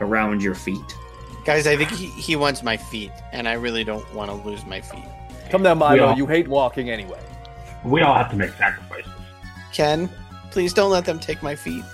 [0.00, 0.96] around your feet.
[1.44, 4.64] Guys, I think he, he wants my feet, and I really don't want to lose
[4.64, 5.04] my feet.
[5.50, 6.06] Come down, Milo.
[6.08, 7.20] all- You hate walking anyway.
[7.84, 9.10] We all have to make sacrifices.
[9.72, 10.08] Ken,
[10.50, 11.84] please don't let them take my feet.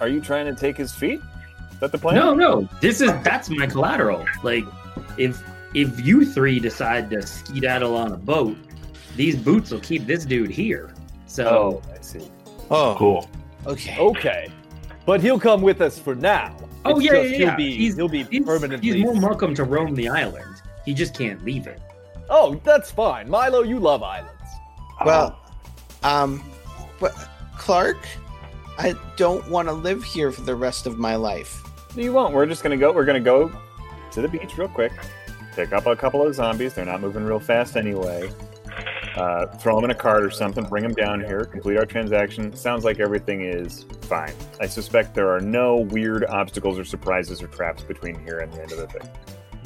[0.00, 1.20] Are you trying to take his feet?
[1.72, 2.14] Is that the plan?
[2.14, 4.24] No, no, this is that's my collateral.
[4.42, 4.64] Like,
[5.16, 5.42] if
[5.74, 8.56] if you three decide to skedaddle on a boat,
[9.16, 10.92] these boots will keep this dude here.
[11.26, 12.28] So, Oh, I see.
[12.70, 13.28] Oh, Cool.
[13.66, 13.96] okay.
[13.98, 14.48] Okay,
[15.06, 16.56] but he'll come with us for now.
[16.84, 18.92] oh, It's yeah, just yeah, he'll be he's, he'll be he's, permanently.
[18.92, 20.62] he's more welcome to roam the island.
[20.84, 21.80] He just can't leave it.
[22.30, 23.62] Oh, that's fine, Milo.
[23.62, 24.40] You love islands.
[25.04, 25.38] Well,
[26.02, 26.42] um,
[27.00, 27.12] but
[27.58, 27.98] Clark,
[28.78, 31.62] I don't want to live here for the rest of my life.
[31.96, 32.32] No, you won't.
[32.32, 32.92] We're just gonna go.
[32.92, 33.50] We're gonna go
[34.12, 34.92] to the beach real quick.
[35.56, 36.74] Pick up a couple of zombies.
[36.74, 38.30] They're not moving real fast anyway.
[39.16, 40.64] Uh, throw them in a cart or something.
[40.64, 41.44] Bring them down here.
[41.44, 42.54] Complete our transaction.
[42.54, 44.32] Sounds like everything is fine.
[44.60, 48.62] I suspect there are no weird obstacles or surprises or traps between here and the
[48.62, 49.08] end of the thing.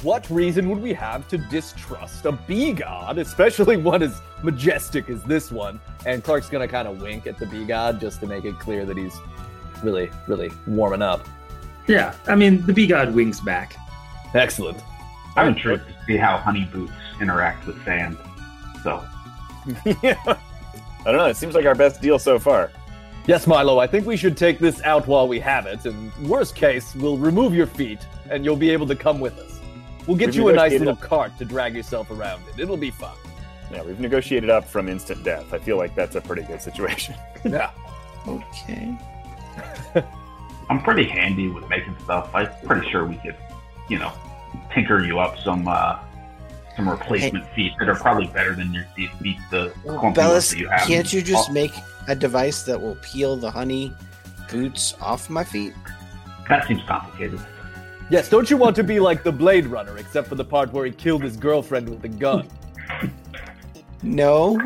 [0.01, 5.23] What reason would we have to distrust a bee god, especially one as majestic as
[5.23, 5.79] this one?
[6.05, 8.85] And Clark's gonna kind of wink at the bee god just to make it clear
[8.85, 9.17] that he's
[9.83, 11.27] really, really warming up.
[11.87, 13.75] Yeah, I mean the bee god winks back.
[14.33, 14.77] Excellent.
[15.35, 18.17] I'm intrigued to see how honey boots interact with sand.
[18.83, 19.03] So,
[20.03, 20.19] yeah.
[21.05, 21.25] I don't know.
[21.25, 22.71] It seems like our best deal so far.
[23.27, 26.55] Yes, Milo, I think we should take this out while we have it, and worst
[26.55, 29.54] case, we'll remove your feet, and you'll be able to come with us.
[30.07, 32.59] We'll get We've you a nice little a- cart to drag yourself around it.
[32.61, 33.15] It'll be fun.
[33.71, 35.51] Yeah, we've negotiated up from instant death.
[35.53, 37.15] I feel like that's a pretty good situation.
[37.45, 37.69] Yeah.
[38.27, 38.97] Okay.
[40.69, 42.29] I'm pretty handy with making stuff.
[42.33, 43.35] I'm pretty sure we could,
[43.87, 44.11] you know,
[44.73, 45.99] tinker you up some uh,
[46.75, 50.49] some replacement feet that are probably better than your feet, feet the clumpy ones Bellis,
[50.49, 50.81] that you have.
[50.87, 51.71] can't you just Oh, make
[52.07, 53.93] a device that will peel the honey
[54.49, 55.73] boots off my feet?
[56.49, 57.39] that seems complicated.
[58.09, 60.85] Yes, don't you want to be like the Blade Runner, except for the part where
[60.85, 62.47] he killed his girlfriend with a gun?
[64.03, 64.59] No.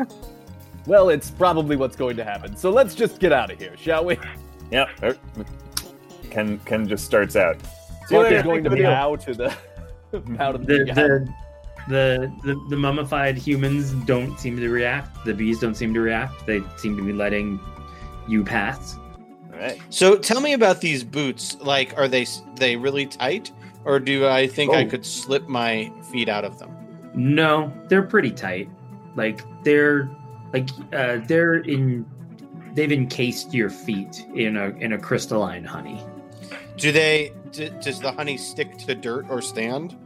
[0.86, 2.56] Well, it's probably what's going to happen.
[2.56, 4.18] So let's just get out of here, shall we?
[4.70, 4.88] Yep.
[5.02, 5.16] er,
[6.30, 7.56] Ken Ken just starts out.
[8.06, 9.52] See you Clark is going to thanks for the bow
[10.18, 11.34] to the bow to the, The the,
[11.88, 15.24] the the the mummified humans don't seem to react.
[15.24, 16.46] The bees don't seem to react.
[16.46, 17.58] They seem to be letting
[18.28, 18.96] you pass.
[19.60, 19.80] All right.
[19.90, 21.56] So tell me about these boots.
[21.60, 23.52] Like, are they they really tight,
[23.84, 24.88] or do I think I Oh.
[24.88, 26.70] could slip my feet out of them?
[27.14, 28.68] No, they're pretty tight.
[29.16, 30.08] Like they're
[30.52, 32.06] like uh, they're in.
[32.74, 36.00] They've encased your feet in a in a crystalline honey.
[36.76, 37.32] Do they?
[37.52, 39.96] D- does the honey stick to dirt or stand?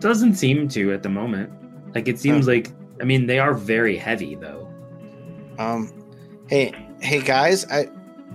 [0.00, 1.50] Doesn't seem to at the moment.
[1.94, 2.72] Like it seems like.
[3.00, 4.68] I mean, they are very heavy though.
[5.60, 5.92] Um,
[6.48, 7.86] hey, hey guys, I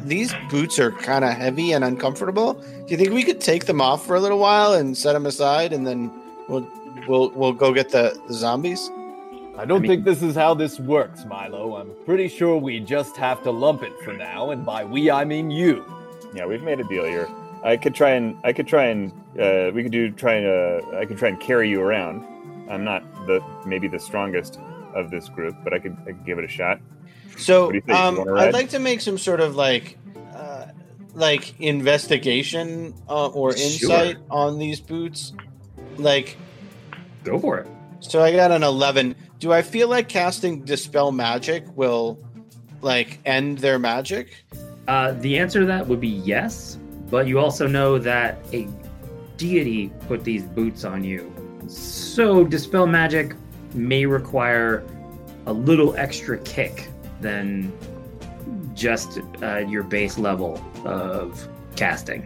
[0.06, 2.54] these boots are kind of heavy and uncomfortable.
[2.54, 5.26] Do you think we could take them off for a little while and set them
[5.26, 6.12] aside, and then
[6.48, 6.68] we'll
[7.08, 8.90] we'll we'll go get the, the zombies?
[9.56, 11.76] I don't I mean- think this is how this works, Milo.
[11.78, 15.26] I'm pretty sure we just have to lump it for now, and by we I
[15.26, 15.86] mean you.
[16.34, 17.30] Yeah, we've made a deal here.
[17.64, 20.98] I could try and I could try and uh, we could do try and uh,
[20.98, 22.26] I could try and carry you around.
[22.70, 24.60] I'm not the maybe the strongest
[24.96, 26.80] of this group, but I could I could give it a shot.
[27.38, 27.98] So, What do you think?
[28.18, 29.98] You um, I'd like to make some sort of like,
[30.34, 30.68] uh,
[31.14, 33.66] like investigation uh, or Sure.
[33.66, 35.34] insight on these boots.
[35.98, 36.38] Like,
[37.24, 37.68] Go for it.
[38.00, 39.16] so I got an eleven.
[39.40, 42.18] Do I feel like casting dispel magic will,
[42.82, 44.46] like, end their magic?
[44.88, 46.78] Uh, the answer to that would be yes,
[47.10, 48.68] but you also know that a
[49.38, 51.32] deity put these boots on you.
[51.68, 53.36] So dispel magic
[53.74, 54.84] may require
[55.46, 56.88] a little extra kick
[57.24, 57.74] than
[58.76, 62.22] just uh, your base level of casting.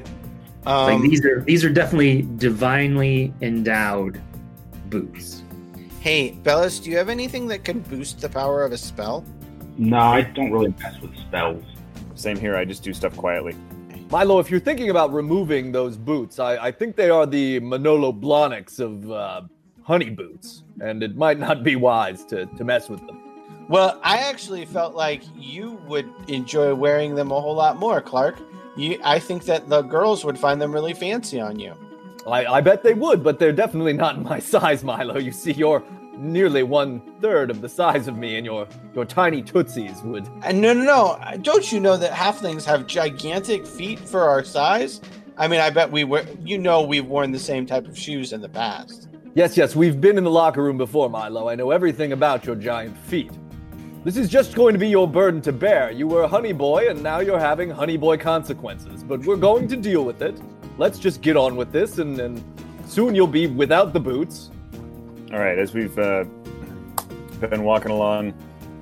[0.65, 4.21] like Um, these are these are definitely divinely endowed
[4.89, 5.43] boots.
[6.01, 9.23] hey, Bellis, do you have anything that can boost the power of a spell?
[9.77, 11.63] No, I don't really mess with spells.
[12.15, 12.55] Same here.
[12.55, 13.55] I just do stuff quietly.
[14.09, 18.13] Milo, if you're thinking about removing those boots, I, I think they are the Manolo
[18.13, 19.41] Blahniks of uh,
[19.83, 23.21] honey boots, and it might not be wise to, to mess with them.
[23.69, 28.39] Well, I actually felt like you would enjoy wearing them a whole lot more, Clark.
[28.77, 31.73] You, I think that the girls would find them really fancy on you.
[32.25, 35.17] I, I bet they would, but they're definitely not my size, Milo.
[35.17, 35.83] You see, you're
[36.15, 40.27] nearly one third of the size of me, and your your tiny tootsies would.
[40.43, 41.05] And no, no, no.
[41.21, 45.01] Uh, don't you know that halflings have gigantic feet for our size?
[45.37, 46.25] I mean, I bet we were.
[46.43, 49.09] You know, we've worn the same type of shoes in the past.
[49.35, 51.47] Yes, yes, we've been in the locker room before, Milo.
[51.49, 53.31] I know everything about your giant feet.
[54.07, 55.91] This is just going to be your burden to bear.
[55.91, 59.03] You were a honey boy, and now you're having honey boy consequences.
[59.03, 60.39] But we're going to deal with it.
[60.77, 62.41] Let's just get on with this, and, and
[62.85, 64.49] soon you'll be without the boots.
[65.33, 66.23] All right, as we've uh,
[67.41, 68.33] been walking along,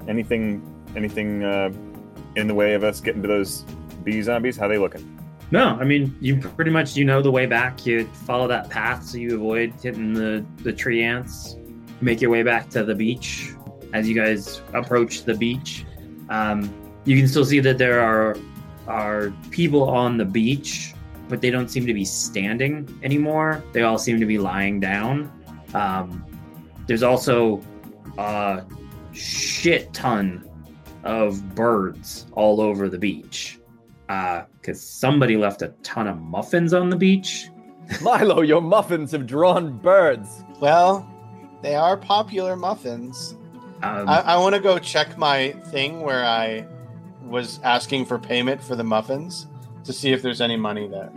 [0.07, 0.61] anything
[0.95, 1.71] anything uh,
[2.35, 3.65] in the way of us getting to those
[4.03, 4.57] bee zombies?
[4.57, 5.19] How they looking?
[5.49, 7.83] No, I mean you pretty much you know the way back.
[7.83, 11.55] You follow that path so you avoid hitting the the tree ants.
[11.99, 13.55] Make your way back to the beach.
[13.95, 15.85] As you guys approach the beach,
[16.27, 16.69] um,
[17.05, 18.35] you can still see that there are
[18.87, 20.93] are people on the beach,
[21.29, 23.63] but they don't seem to be standing anymore.
[23.71, 25.31] They all seem to be lying down.
[25.73, 26.25] Um,
[26.87, 27.61] there's also
[28.17, 28.65] a
[29.13, 30.43] shit ton
[31.05, 33.59] of birds all over the beach
[34.07, 37.49] because uh, somebody left a ton of muffins on the beach.
[38.01, 40.43] Milo, your muffins have drawn birds.
[40.59, 41.09] Well,
[41.61, 43.37] they are popular muffins.
[43.85, 46.65] Um, I, I want to go check my thing where I
[47.23, 49.47] was asking for payment for the muffins
[49.83, 51.11] to see if there's any money there.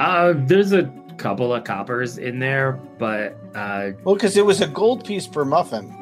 [0.00, 0.84] uh, there's a
[1.16, 5.44] couple of coppers in there, but uh, Well, because it was a gold piece per
[5.44, 5.94] muffin.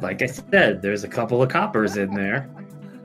[0.00, 2.48] like I said, there's a couple of coppers in there.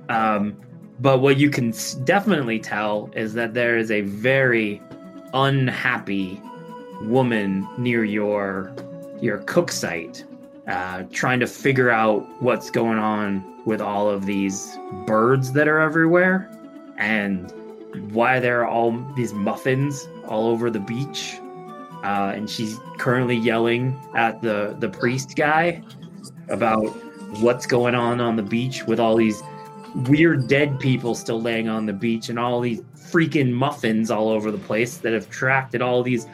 [0.10, 0.58] Um,
[1.00, 1.74] but what you can
[2.04, 4.82] definitely tell is that there is a very
[5.34, 6.42] unhappy
[7.02, 8.74] woman near your
[9.22, 10.26] your cook site,
[10.68, 15.80] uh, trying to figure out what's going on with all of these birds that are
[15.80, 16.50] everywhere,
[16.98, 17.52] and
[18.12, 21.40] why there are all these muffins all over the beach.
[22.04, 25.82] Uh, and she's currently yelling at the the priest guy
[26.50, 26.86] about
[27.40, 29.42] what's going on on the beach with all these
[30.08, 34.52] weird dead people still laying on the beach and all these freaking muffins all over
[34.52, 36.28] the place that have attracted all these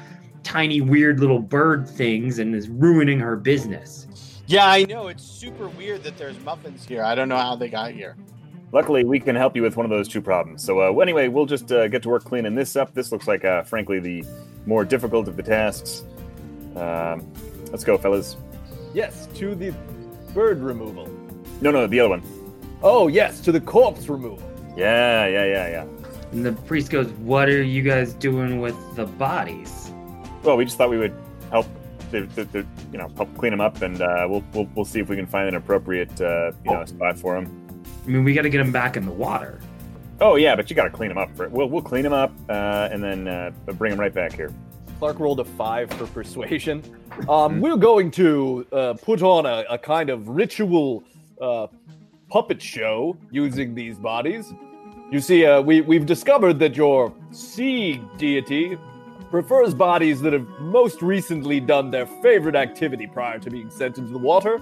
[0.43, 4.07] tiny weird little bird things and is ruining her business.
[4.49, 5.09] Yeah, I know.
[5.09, 7.03] It's super weird that there's muffins here.
[7.03, 8.17] I don't know how they got here.
[8.71, 10.63] Luckily, we can help you with one of those two problems.
[10.63, 12.95] So, uh, anyway, we'll just uh, get to work cleaning this up.
[12.95, 14.25] This looks like, uh, frankly, the
[14.65, 16.03] more difficult of the tasks.
[16.75, 17.31] Um,
[17.69, 18.37] let's go, fellas.
[18.91, 19.71] Yes, to the
[20.33, 21.07] bird removal.
[21.61, 22.23] No, no, the other one.
[22.81, 24.41] Oh, yes, to the corpse removal.
[24.75, 25.85] Yeah, yeah, yeah, yeah.
[26.31, 29.91] And the priest goes, What are you guys doing with the bodies?
[30.41, 31.13] Well, we just thought we would
[31.51, 31.67] help,
[32.11, 34.99] the, the, the, you know, help clean them up, and uh, we'll, we'll we'll see
[34.99, 37.83] if we can find an appropriate, uh, you know, spot for them.
[38.05, 39.59] I mean, we got to get them back in the water.
[40.21, 41.35] Oh yeah, but you got to clean them up.
[41.35, 44.51] For, we'll we'll clean them up uh, and then uh, bring them right back here.
[44.99, 46.83] Clark rolled a five for persuasion.
[47.27, 51.03] Um, we're going to uh, put on a, a kind of ritual
[51.41, 51.67] uh,
[52.29, 54.53] puppet show using these bodies.
[55.11, 58.77] You see, uh, we, we've discovered that your sea deity
[59.29, 64.11] prefers bodies that have most recently done their favorite activity prior to being sent into
[64.11, 64.61] the water.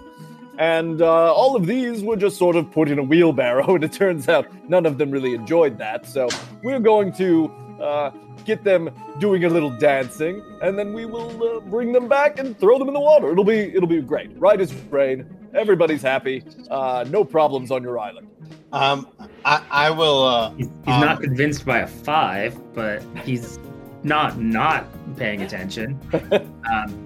[0.57, 3.91] And uh, all of these were just sort of put in a wheelbarrow, and it
[3.93, 6.05] turns out none of them really enjoyed that.
[6.07, 6.27] So
[6.63, 8.09] we're going to uh,
[8.43, 12.57] get them doing a little dancing, and then we will uh, bring them back and
[12.59, 13.31] throw them in the water.
[13.31, 14.31] It'll be it'll be great.
[14.39, 15.25] Right as rain.
[15.53, 16.43] Everybody's happy.
[16.71, 18.27] Uh, no problems on your island.
[18.73, 19.07] Um,
[19.45, 20.23] I, I will.
[20.23, 23.59] Uh, He's, he's Um, not convinced by a five, but he's
[24.07, 24.85] not not
[25.17, 25.99] paying attention.
[26.71, 27.03] um,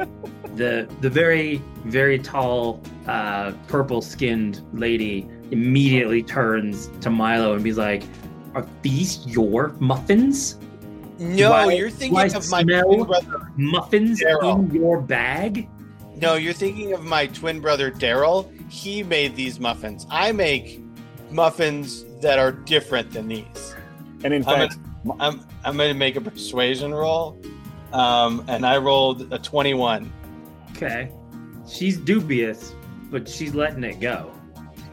[0.55, 7.73] the the very very tall uh, purple skinned lady immediately turns to Milo and be
[7.73, 8.03] like,
[8.55, 10.57] "Are these your muffins?
[11.19, 13.51] no, Why- you're thinking of my smell- twin brother.
[13.57, 14.59] Muffins Daryl.
[14.69, 15.67] in your bag?"
[16.15, 18.47] No, you're thinking of my twin brother Daryl.
[18.69, 20.05] He made these muffins.
[20.11, 20.79] I make
[21.31, 23.75] muffins that are different than these.
[24.23, 24.77] And in I'm fact,
[25.19, 27.37] I'm I'm going to make a persuasion roll,
[27.93, 30.11] um, and I rolled a 21.
[30.71, 31.11] Okay,
[31.67, 32.73] she's dubious,
[33.09, 34.31] but she's letting it go.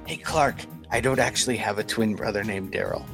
[0.07, 0.57] Hey Clark,
[0.91, 3.05] I don't actually have a twin brother named Daryl.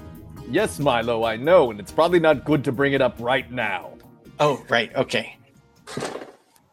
[0.50, 3.94] Yes, Milo, I know, and it's probably not good to bring it up right now.
[4.38, 4.94] Oh, right.
[4.94, 5.36] Okay.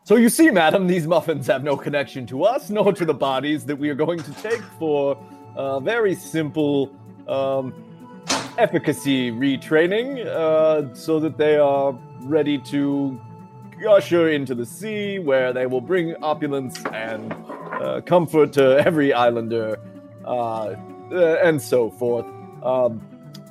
[0.03, 3.65] So you see, madam, these muffins have no connection to us, nor to the bodies
[3.65, 5.17] that we are going to take for
[5.55, 6.93] a very simple
[7.27, 7.73] um,
[8.57, 13.19] efficacy retraining, uh, so that they are ready to
[13.87, 17.33] usher into the sea, where they will bring opulence and
[17.81, 19.79] uh, comfort to every islander,
[20.25, 20.75] uh,
[21.11, 22.25] uh, and so forth.
[22.63, 23.01] Um,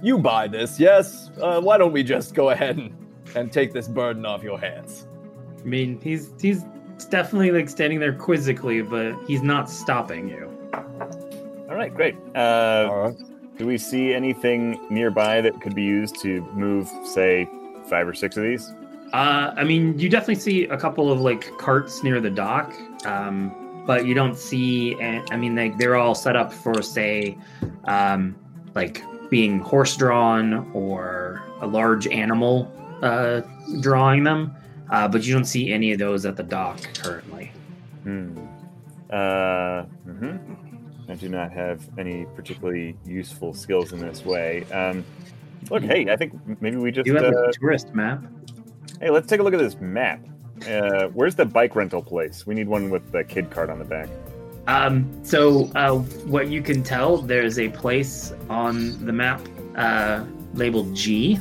[0.03, 1.31] you buy this, yes?
[1.41, 2.97] Uh, why don't we just go ahead and,
[3.35, 5.07] and take this burden off your hands?
[5.61, 6.65] I mean, he's he's
[7.11, 10.49] definitely like standing there quizzically, but he's not stopping you.
[11.69, 12.17] All right, great.
[12.35, 13.17] Uh, All right.
[13.61, 17.47] Do we see anything nearby that could be used to move, say,
[17.85, 18.73] five or six of these?
[19.13, 23.85] Uh, I mean, you definitely see a couple of like carts near the dock, um,
[23.87, 24.97] but you don't see.
[25.03, 27.37] I mean, they they're all set up for say,
[27.85, 28.35] um,
[28.75, 33.43] like being horse drawn or a large animal uh,
[33.81, 34.55] drawing them,
[34.89, 37.53] uh, but you don't see any of those at the dock currently.
[38.05, 38.39] Hmm.
[39.11, 40.70] Uh, mhm.
[41.11, 44.65] I do not have any particularly useful skills in this way.
[44.73, 45.05] Um,
[45.71, 48.25] look, hey, I think maybe we just You have uh, a tourist map.
[49.01, 50.25] hey, let's take a look at this map.
[50.69, 52.47] Uh, where's the bike rental place?
[52.47, 54.09] We need one with the kid card on the back.
[54.67, 55.97] Um, so, uh,
[56.27, 59.41] what you can tell, there's a place on the map
[59.77, 61.41] uh, labeled G.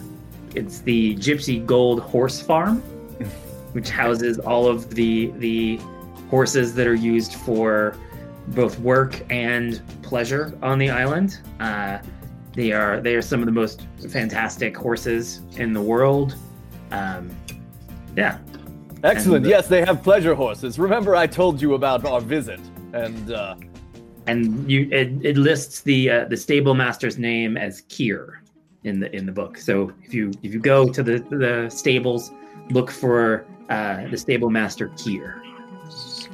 [0.56, 2.78] It's the Gypsy Gold Horse Farm,
[3.74, 5.80] which houses all of the the
[6.30, 7.96] horses that are used for
[8.50, 11.40] both work and pleasure on the island.
[11.60, 12.00] Uh,
[12.54, 16.36] they are they are some of the most fantastic horses in the world.
[16.92, 17.30] Um,
[18.16, 18.40] yeah,
[19.04, 19.46] Excellent.
[19.46, 20.78] And, uh, yes, they have pleasure horses.
[20.78, 22.60] Remember, I told you about our visit,
[22.94, 23.56] and uh,
[24.28, 28.40] and you it, it lists the uh, the stable master's name as Kier
[28.84, 29.58] in the in the book.
[29.58, 32.32] So if you if you go to the the stables,
[32.72, 35.42] look for uh, the stable master Kier.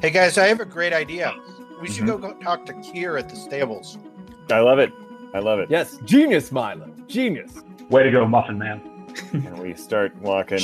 [0.02, 1.34] Hey guys, I have a great idea.
[1.82, 2.08] We should Mhm.
[2.08, 3.98] go, go talk to Kier at the stables.
[4.52, 4.92] I love it.
[5.34, 5.70] I love it.
[5.70, 7.62] yes, genius, Milo, genius.
[7.90, 8.82] Way to go, Muffin Man.
[9.34, 10.60] And we start walking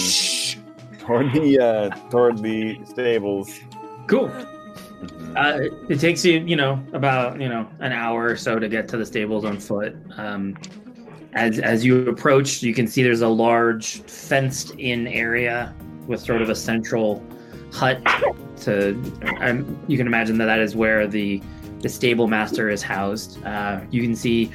[1.00, 3.60] toward the uh, toward the stables.
[4.08, 4.30] Cool.
[4.30, 5.36] Mhm.
[5.36, 8.68] Uh, it, it takes you you know about you know an hour or so to
[8.70, 9.96] get to the stables on foot.
[10.18, 10.56] Um,
[11.34, 15.74] as as you approach, you can see there's a large fenced in area
[16.08, 17.24] with sort of a central
[17.72, 18.02] hut.
[18.62, 18.92] To
[19.40, 21.42] um, you can imagine that that is where the
[21.80, 23.44] the stable master is housed.
[23.44, 24.52] Uh, you can see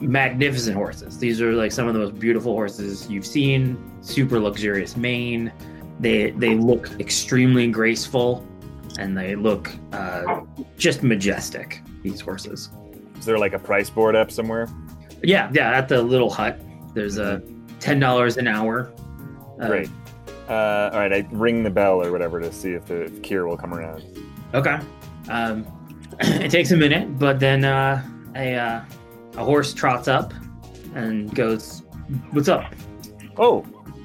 [0.00, 1.18] magnificent horses.
[1.18, 3.76] These are like some of the most beautiful horses you've seen.
[4.00, 5.52] Super luxurious mane.
[6.00, 8.46] They they look extremely graceful,
[8.98, 10.40] and they look uh,
[10.76, 11.82] just majestic.
[12.02, 12.70] These horses.
[13.18, 14.68] Is there like a price board up somewhere?
[15.22, 15.70] Yeah, yeah.
[15.70, 16.60] At the little hut,
[16.94, 17.42] there's a
[17.78, 18.92] ten dollars an hour.
[19.60, 19.90] Uh, Great.
[20.48, 23.48] Uh, all right, I ring the bell or whatever to see if the if Kier
[23.48, 24.04] will come around.
[24.54, 24.78] Okay.
[25.28, 25.66] Um,
[26.20, 28.02] it takes a minute, but then uh,
[28.34, 28.84] a uh,
[29.36, 30.34] a horse trots up
[30.94, 31.82] and goes,
[32.32, 32.74] "What's up?"
[33.36, 33.64] Oh,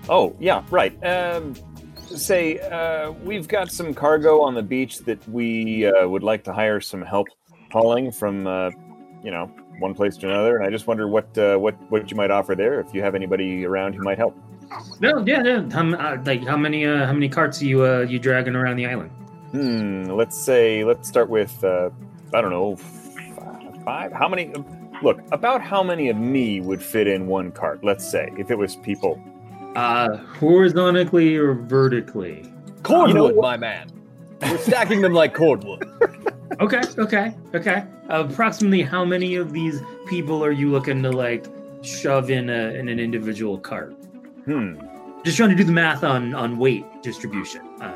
[0.09, 0.93] oh, yeah, right.
[1.05, 1.53] Um,
[1.95, 6.53] say, uh, we've got some cargo on the beach that we uh, would like to
[6.53, 7.27] hire some help
[7.71, 8.69] hauling from, uh,
[9.21, 12.17] you know, one place to another, and I just wonder what uh, what what you
[12.17, 14.35] might offer there if you have anybody around who might help.
[14.99, 15.69] No, yeah, yeah.
[15.71, 18.75] How, uh, like how many uh, how many carts are you uh, you dragging around
[18.75, 19.11] the island?
[19.51, 20.05] Hmm.
[20.05, 21.89] Let's say let's start with uh,
[22.33, 24.11] I don't know f- five.
[24.11, 24.53] How many?
[25.03, 27.83] Look, about how many of me would fit in one cart?
[27.83, 29.21] Let's say if it was people.
[29.75, 32.51] Uh, horizontally or vertically?
[32.81, 33.91] Cordwood, You know my man.
[34.41, 35.83] We're stacking them like cordwood.
[36.59, 37.85] Okay, okay, okay.
[38.09, 41.45] approximately how many of these people are you looking to like
[41.83, 43.95] shove in a in an individual cart?
[44.47, 44.79] Hmm.
[45.23, 47.61] Just trying to do the math on on weight distribution.
[47.81, 47.93] Uh,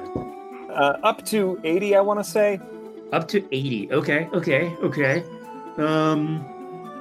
[0.72, 2.60] Uh, up to eighty, I want to say.
[3.12, 3.92] up to eighty.
[3.92, 5.24] Okay, okay, okay.
[5.78, 6.46] Um,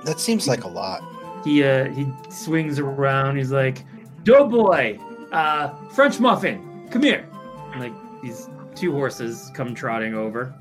[0.04, 1.02] That seems like a lot.
[1.44, 3.36] he uh he swings around.
[3.36, 3.84] He's like,
[4.24, 4.98] "Doughboy,
[5.32, 6.58] uh, French muffin,
[6.90, 7.26] come here."
[7.72, 10.52] And, like these two horses come trotting over.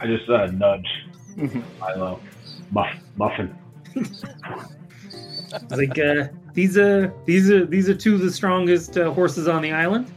[0.00, 0.88] I just uh, nudge
[1.80, 2.20] Milo.
[2.72, 3.54] Muff, muffin.
[3.94, 4.24] He's
[5.70, 9.62] like, uh, "These are these are these are two of the strongest uh, horses on
[9.62, 10.10] the island."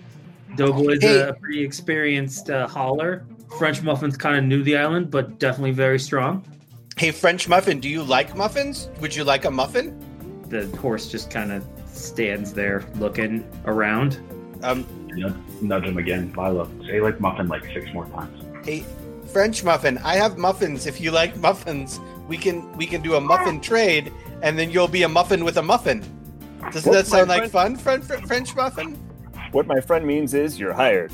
[0.55, 1.19] Doughboy's Hey.
[1.21, 3.25] a pretty experienced uh, hauler.
[3.57, 6.43] French Muffin's kind of new to the island, but definitely very strong.
[6.97, 8.89] Hey, French muffin, do you like muffins?
[9.01, 9.99] Would you like a muffin?
[10.47, 14.19] The horse just kind of stands there looking around.
[14.63, 16.31] Um, Nudge, nudge him again.
[16.35, 18.41] Milo, say like muffin like six more times.
[18.65, 18.85] hey,
[19.31, 20.85] French muffin, I have muffins.
[20.87, 24.11] If you like muffins, we can we can do a muffin trade,
[24.41, 26.01] and then you'll be a muffin with a muffin.
[26.71, 28.95] Doesn't What's that sound my like fun, French French muffin?
[29.51, 31.11] What my friend means is you're hired.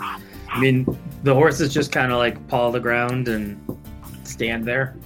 [0.00, 0.84] I mean,
[1.22, 3.60] the horses just kind of like paw the ground and
[4.24, 4.96] stand there.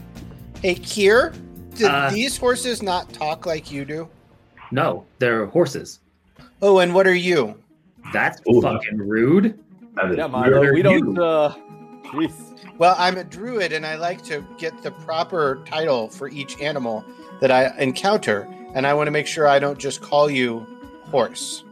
[0.63, 1.35] Hey, Kier,
[1.75, 4.09] did Uh, these horses not talk like you do?
[4.71, 6.01] No, they're horses.
[6.63, 7.55] Oh, and what are you?
[8.13, 8.61] That's Ooh.
[8.63, 9.59] fucking rude.
[10.15, 11.19] Yeah, Milo, we don't.
[11.19, 11.55] Uh,
[12.05, 12.33] jeez.
[12.79, 17.05] Well, I'm a druid, and I like to get the proper title for each animal
[17.41, 20.67] that I encounter, and I want to make sure I don't just call you
[21.11, 21.65] horse.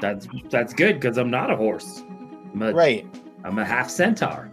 [0.00, 2.02] That's that's good because I'm not a horse.
[2.52, 3.06] I'm a, Right.
[3.44, 4.50] I'm a half centaur.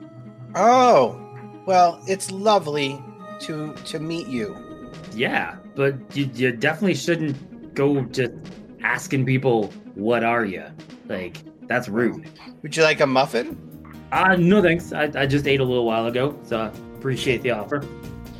[0.55, 1.19] Oh,
[1.65, 3.03] well, it's lovely
[3.41, 4.55] to to meet you.
[5.15, 8.31] Yeah, but you, you definitely shouldn't go just
[8.83, 10.63] asking people, what are you?
[11.07, 11.37] Like,
[11.67, 12.29] that's rude.
[12.61, 13.57] Would you like a muffin?
[14.11, 14.93] Uh, no thanks.
[14.93, 17.83] I, I just ate a little while ago, so I appreciate the offer.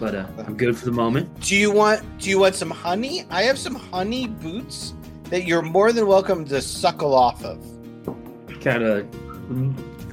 [0.04, 1.40] But uh, I'm good for the moment.
[1.40, 3.24] Do you want do you want some honey?
[3.30, 4.94] I have some honey boots
[5.30, 7.58] that you're more than welcome to suckle off of.
[8.60, 9.08] Kind of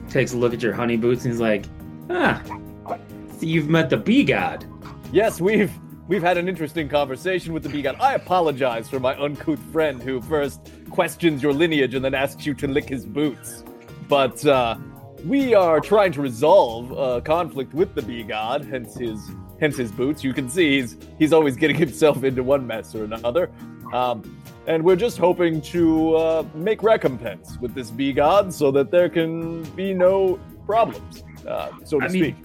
[0.09, 1.65] takes a look at your honey boots and he's like,
[2.09, 2.41] ah,
[2.87, 4.65] so you've met the bee god.
[5.11, 5.73] Yes, we've
[6.07, 7.97] we've had an interesting conversation with the bee god.
[7.99, 12.55] I apologize for my uncouth friend who first questions your lineage and then asks you
[12.55, 13.65] to lick his boots.
[14.09, 14.77] But uh,
[15.25, 19.93] we are trying to resolve a conflict with the bee god, hence his hence his
[19.93, 20.25] boots.
[20.25, 23.51] You can see he's he's always getting himself into one mess or another.
[23.93, 28.91] Um, and we're just hoping to uh, make recompense with this bee god so that
[28.91, 32.45] there can be no problems, uh, so to I mean.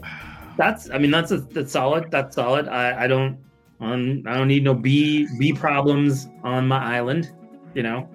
[0.57, 2.09] That's, I mean, that's a, that's solid.
[2.09, 2.69] That's solid.
[2.69, 3.37] I, I don't,
[3.81, 7.33] on, I don't need no bee bee problems on my island.
[7.73, 8.09] You know.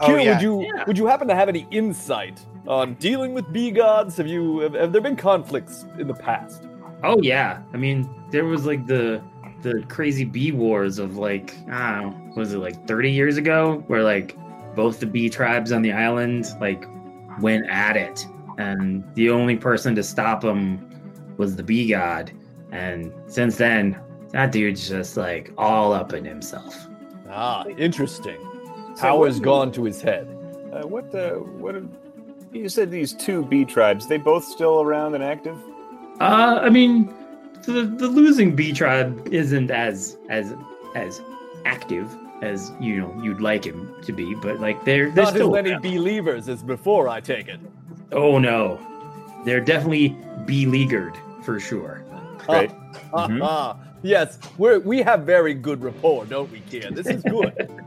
[0.00, 0.32] Oh Kira, yeah.
[0.32, 0.84] would you Yeah.
[0.86, 4.16] would you happen to have any insight on dealing with bee gods?
[4.16, 6.62] Have you have, have there been conflicts in the past?
[7.02, 7.62] Oh yeah.
[7.72, 9.22] I mean, there was like the
[9.62, 13.84] the crazy bee wars of like I don't know, was it like 30 years ago
[13.86, 14.36] where like
[14.74, 16.84] both the bee tribes on the island like
[17.40, 18.26] went at it
[18.58, 22.32] and the only person to stop them was the bee god
[22.72, 23.98] and since then
[24.30, 26.88] that dude's just like all up in himself.
[27.28, 28.38] Ah, interesting.
[28.96, 30.26] So Power has gone to his head.
[30.72, 31.74] Uh, what uh, what?
[31.76, 31.86] are-
[32.52, 34.06] You said these two bee tribes.
[34.06, 35.56] They both still around and active?
[36.22, 37.12] Uh I mean
[37.64, 40.54] the the losing bee tribe isn't as as
[40.94, 41.20] as
[41.64, 42.06] active
[42.42, 45.50] as you know you'd like him to be, but like they're they're Not as still
[45.50, 45.82] many around.
[45.82, 47.60] believers as before, I take it.
[48.12, 48.78] Oh no,
[49.44, 50.16] they're definitely
[50.46, 52.04] beleaguered for sure.
[52.46, 52.70] Great.
[53.14, 53.40] Ah, Mhm.
[53.42, 56.90] ah, yes, we're we have very good rapport, don't we, Kia?
[56.90, 57.52] This is good.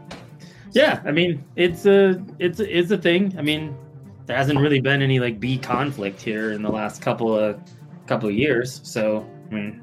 [0.71, 3.33] Yeah, I mean it's a it's a, it's a thing.
[3.37, 3.73] I mean
[4.25, 7.57] there hasn't really been any like bee conflict here in the last couple of
[8.07, 9.81] couple of years, so I mean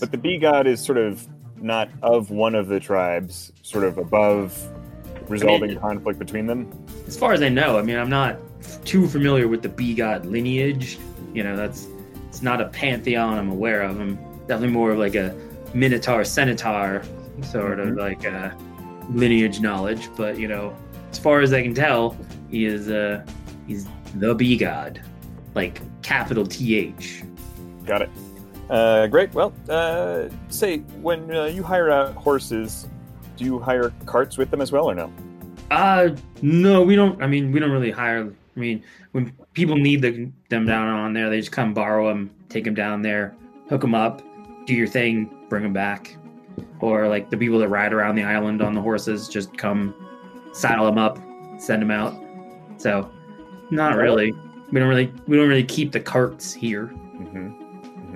[0.00, 1.26] But the bee god is sort of
[1.60, 4.68] not of one of the tribes, sort of above
[5.28, 6.72] resolving conflict between them.
[7.06, 8.38] as far as I know, I mean I'm not
[8.84, 10.98] too familiar with the bee god lineage.
[11.34, 11.86] You know that's
[12.28, 14.00] it's not a pantheon I'm aware of.
[14.00, 15.34] I'm definitely more of like a
[15.74, 17.02] minotaur centaur
[17.42, 18.50] sort of like uh,
[19.10, 20.08] lineage knowledge.
[20.16, 20.76] But you know,
[21.10, 22.16] as far as I can tell,
[22.50, 23.24] he is uh
[23.66, 23.86] he's
[24.16, 25.02] the bee god,
[25.54, 27.22] like capital T H.
[27.90, 28.10] Got it.
[28.70, 29.34] Uh, great.
[29.34, 32.86] Well, uh, say when uh, you hire out horses,
[33.36, 35.12] do you hire carts with them as well, or no?
[35.72, 36.10] Uh
[36.40, 37.20] no, we don't.
[37.20, 38.32] I mean, we don't really hire.
[38.56, 42.30] I mean, when people need the, them down on there, they just come borrow them,
[42.48, 43.34] take them down there,
[43.68, 44.22] hook them up,
[44.66, 46.16] do your thing, bring them back.
[46.78, 49.96] Or like the people that ride around the island on the horses, just come,
[50.52, 51.18] saddle them up,
[51.58, 52.14] send them out.
[52.76, 53.10] So,
[53.72, 54.30] not really.
[54.70, 56.86] We don't really we don't really keep the carts here.
[56.86, 57.59] Mm-hmm.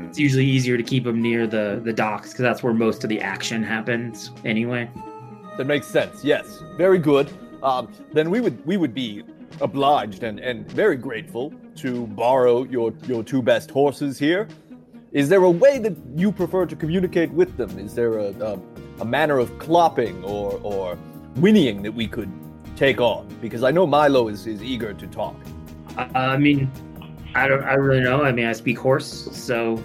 [0.08, 3.08] It's usually easier to keep them near the the docks because that's where most of
[3.10, 4.90] the action happens anyway.
[5.56, 6.24] That makes sense.
[6.24, 7.30] Yes, very good.
[7.62, 9.22] Um, then we would we would be
[9.60, 14.48] obliged and, and very grateful to borrow your your two best horses here.
[15.12, 17.78] Is there a way that you prefer to communicate with them?
[17.78, 18.60] Is there a a,
[19.00, 20.96] a manner of clopping or or
[21.36, 22.30] whinnying that we could
[22.76, 23.28] take on?
[23.40, 25.36] Because I know Milo is, is eager to talk.
[25.96, 26.70] Uh, I mean,
[27.34, 27.64] I don't.
[27.64, 28.22] I really know.
[28.22, 29.76] I mean, I speak horse, so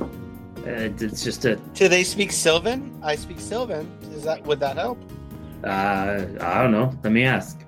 [0.60, 1.56] uh, it's just a.
[1.74, 3.00] Do they speak Sylvan?
[3.02, 3.92] I speak Sylvan.
[4.14, 5.00] Is that would that help?
[5.64, 6.94] Uh, I don't know.
[7.04, 7.60] Let me ask.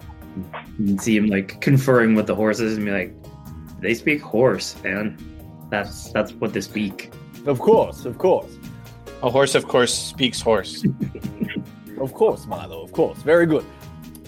[0.80, 3.14] You can see him like conferring with the horses and be like,
[3.80, 5.18] "They speak horse, man.
[5.70, 7.12] That's that's what they speak."
[7.48, 8.52] Of course, of course,
[9.24, 10.86] A horse, of course, speaks horse.
[12.00, 12.84] of course, Milo.
[12.84, 13.66] Of course, very good.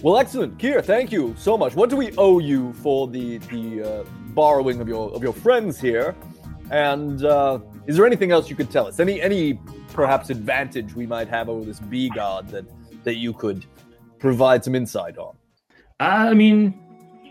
[0.02, 0.84] Well, excellent, Kier.
[0.84, 1.76] Thank you so much.
[1.76, 4.04] What do we owe you for the the uh,
[4.34, 6.16] borrowing of your of your friends here?
[6.72, 9.00] And uh, is there anything else you could tell us?
[9.00, 9.60] Any any
[9.94, 12.66] perhaps advantage we might have over this bee god that
[13.04, 13.66] that you could
[14.20, 15.36] provide some insight on?
[16.00, 16.74] Uh, I mean,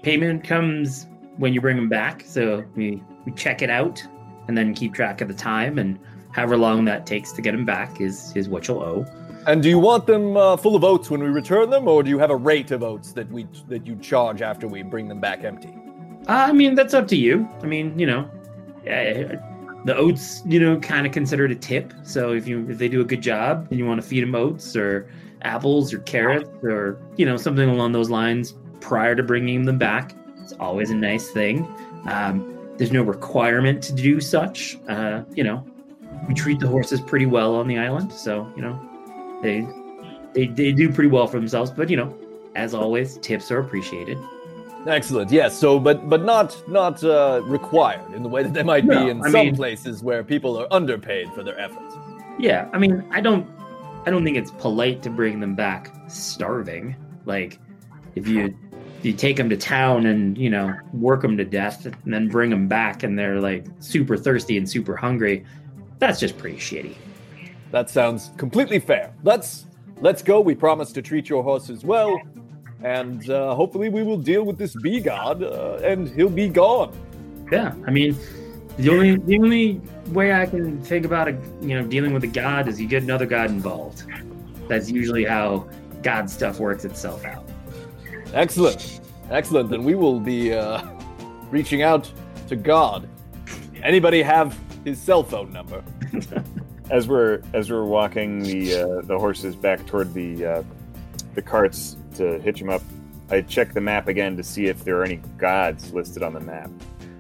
[0.03, 1.07] payment comes
[1.39, 4.03] when you bring them back, so we we check it out
[4.49, 5.99] and then keep track of the time and
[6.33, 9.07] however long that takes to get them back is is what you'll owe.
[9.47, 12.11] And do you want them uh, full of oats when we return them, or do
[12.11, 15.21] you have a rate of oats that we that you charge after we bring them
[15.21, 15.75] back empty?
[16.29, 17.49] Uh, I mean, that's up to you.
[17.63, 18.31] I mean, you know,
[18.87, 19.37] uh,
[19.85, 21.93] the oats, you know, kind of considered a tip.
[22.05, 24.35] So if you if they do a good job and you want to feed them
[24.35, 25.09] oats or
[25.43, 30.15] apples or carrots or you know something along those lines prior to bringing them back,
[30.41, 31.67] it's always a nice thing.
[32.09, 32.49] Um,
[32.79, 34.79] there's no requirement to do such.
[34.89, 35.67] Uh, you know,
[36.29, 38.81] we treat the horses pretty well on the island, so you know,
[39.43, 39.67] they
[40.35, 41.73] they they do pretty well for themselves.
[41.73, 42.17] But you know,
[42.55, 44.19] as always, tips are appreciated.
[44.87, 45.31] Excellent.
[45.31, 45.59] Yes.
[45.59, 49.11] So, but but not not uh, required in the way that they might No, be
[49.11, 51.95] in I some mean- places where people are underpaid for their efforts.
[52.39, 53.47] Yeah, I mean, I don't,
[54.07, 56.97] I don't think it's polite to bring them back starving.
[57.27, 57.59] Like,
[58.17, 58.57] if you
[59.03, 62.51] you take them to town and you know work them to death, and then bring
[62.51, 65.45] them back and they're like super thirsty and super hungry,
[65.99, 66.97] that's just pretty shitty.
[67.71, 69.15] That sounds completely fair.
[69.23, 69.67] Let's
[70.01, 70.41] let's go.
[70.41, 72.21] We promise to treat your horses well,
[72.83, 76.93] and uh, hopefully we will deal with this bee god, uh, and he'll be gone.
[77.51, 78.17] Yeah, I mean,
[78.77, 82.29] the only the only way I can think about a you know dealing with a
[82.29, 84.05] god is you get another god involved.
[84.69, 85.69] That's usually how
[86.03, 87.49] god stuff works itself out.
[88.33, 89.71] Excellent, excellent.
[89.71, 90.83] Then we will be uh,
[91.51, 92.11] reaching out
[92.49, 93.09] to God.
[93.83, 95.85] Anybody have his cell phone number?
[96.91, 100.63] As we're as we're walking the uh, the horses back toward the uh,
[101.35, 102.83] the carts to hitch them up,
[103.31, 106.41] I check the map again to see if there are any gods listed on the
[106.41, 106.71] map.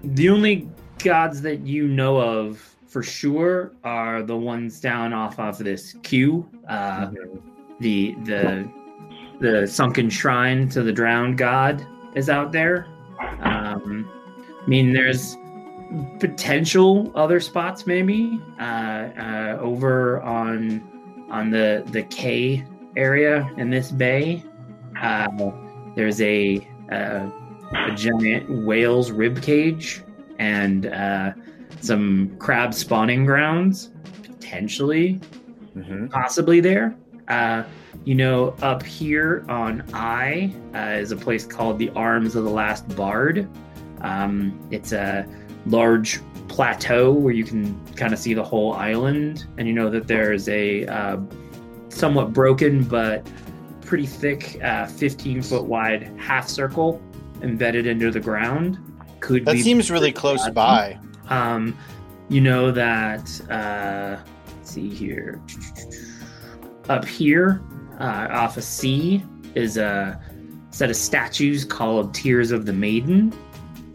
[0.04, 0.68] The only
[0.98, 6.48] gods that you know of for sure are the ones down off of this Q.
[6.68, 7.10] Uh,
[7.80, 8.70] the the
[9.40, 11.84] the sunken shrine to the drowned god
[12.14, 12.86] is out there.
[13.40, 14.08] Um,
[14.62, 15.36] I mean, there's
[16.20, 20.82] potential other spots maybe uh, uh, over on
[21.30, 22.64] on the the K
[22.96, 24.42] area in this bay.
[25.02, 25.28] Uh,
[25.94, 27.28] there's a, uh,
[27.74, 30.02] a giant whale's rib cage
[30.38, 31.32] and uh,
[31.80, 33.90] some crab spawning grounds
[34.22, 35.20] potentially
[35.76, 36.08] Mm-hmm.
[36.08, 36.94] possibly there.
[37.28, 37.62] Uh,
[38.04, 42.50] you know, up here on I uh, is a place called the Arms of the
[42.50, 43.48] Last Bard.
[44.02, 45.26] Um, it's a
[45.66, 50.08] large plateau where you can kind of see the whole island, and you know that
[50.08, 51.18] there's a uh,
[51.88, 53.26] somewhat broken but
[53.92, 56.98] pretty thick, uh, 15 foot wide half circle
[57.42, 58.78] embedded into the ground.
[59.20, 60.98] Could That seems really close by.
[61.28, 61.76] um,
[62.30, 63.28] you know that.
[63.50, 64.16] Uh,
[64.46, 65.42] let's see here.
[66.88, 67.60] Up here,
[68.00, 69.22] uh, off a C,
[69.54, 70.18] is a
[70.70, 73.30] set of statues called Tears of the Maiden.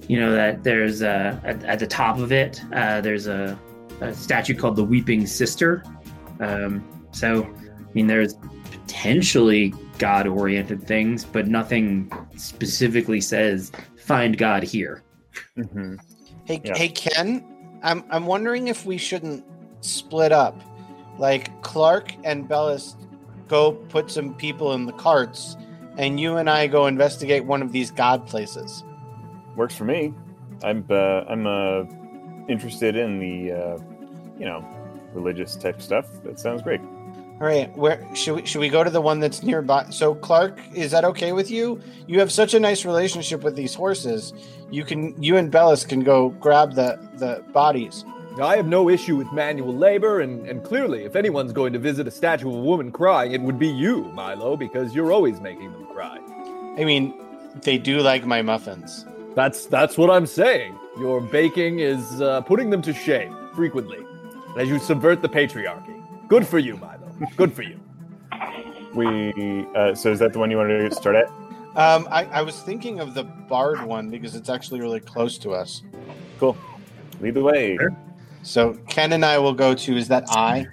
[0.07, 2.61] You know that there's a at, at the top of it.
[2.71, 3.59] Uh, there's a,
[4.01, 5.83] a statue called the Weeping Sister.
[6.39, 8.35] Um, so, I mean, there's
[8.69, 15.03] potentially God-oriented things, but nothing specifically says find God here.
[15.57, 15.95] Mm-hmm.
[16.45, 16.77] Hey, Yeah.
[16.77, 17.43] hey, Ken,
[17.83, 19.43] I'm I'm wondering if we shouldn't
[19.81, 20.61] split up.
[21.17, 22.95] Like Clark and Bellis
[23.47, 25.57] go put some people in the carts,
[25.97, 28.83] and you and I go investigate one of these god places.
[29.55, 30.13] Works for me.
[30.63, 31.83] I'm uh, I'm uh,
[32.47, 33.77] interested in the uh,
[34.37, 34.65] you know
[35.13, 36.05] religious type stuff.
[36.23, 36.81] That sounds great.
[37.39, 39.85] All right, where should we should we go to the one that's nearby?
[39.91, 41.79] So Clark, is that okay with you?
[42.07, 44.33] You have such a nice relationship with these horses.
[44.71, 48.03] You can you and Bellis can go grab the the bodies.
[48.41, 52.07] I have no issue with manual labor, and, and clearly, if anyone's going to visit
[52.07, 55.71] a statue of a woman crying, it would be you, Milo, because you're always making
[55.71, 56.19] them cry.
[56.77, 57.13] I mean,
[57.63, 59.05] they do like my muffins.
[59.35, 60.77] That's that's what I'm saying.
[60.99, 63.99] Your baking is uh, putting them to shame frequently,
[64.57, 66.03] as you subvert the patriarchy.
[66.27, 67.06] Good for you, Milo.
[67.35, 67.79] Good for you.
[68.93, 71.27] We uh, so is that the one you wanted to start at?
[71.75, 75.51] Um, I, I was thinking of the Bard one because it's actually really close to
[75.51, 75.83] us.
[76.39, 76.57] Cool.
[77.21, 77.77] Lead the way.
[77.77, 77.95] Sure.
[78.43, 79.95] So Ken and I will go to.
[79.95, 80.67] Is that I?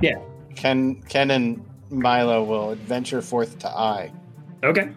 [0.00, 0.18] Yeah.
[0.54, 4.12] Ken, Ken and Milo will adventure forth to I.
[4.62, 4.90] Okay.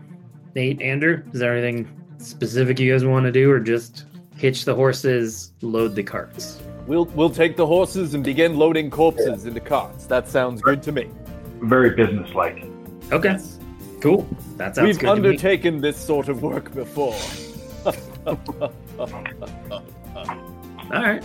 [0.56, 4.06] Nate, Andrew, is there anything specific you guys want to do, or just
[4.36, 6.62] hitch the horses, load the carts?
[6.88, 10.06] We'll we'll take the horses and begin loading corpses into carts.
[10.06, 11.10] That sounds good to me.
[11.62, 12.64] Very businesslike.
[13.12, 13.38] Okay.
[14.00, 14.28] Cool.
[14.56, 15.28] That sounds We've good to me.
[15.30, 17.16] undertaken this sort of work before.
[17.86, 18.32] All
[20.92, 21.24] right.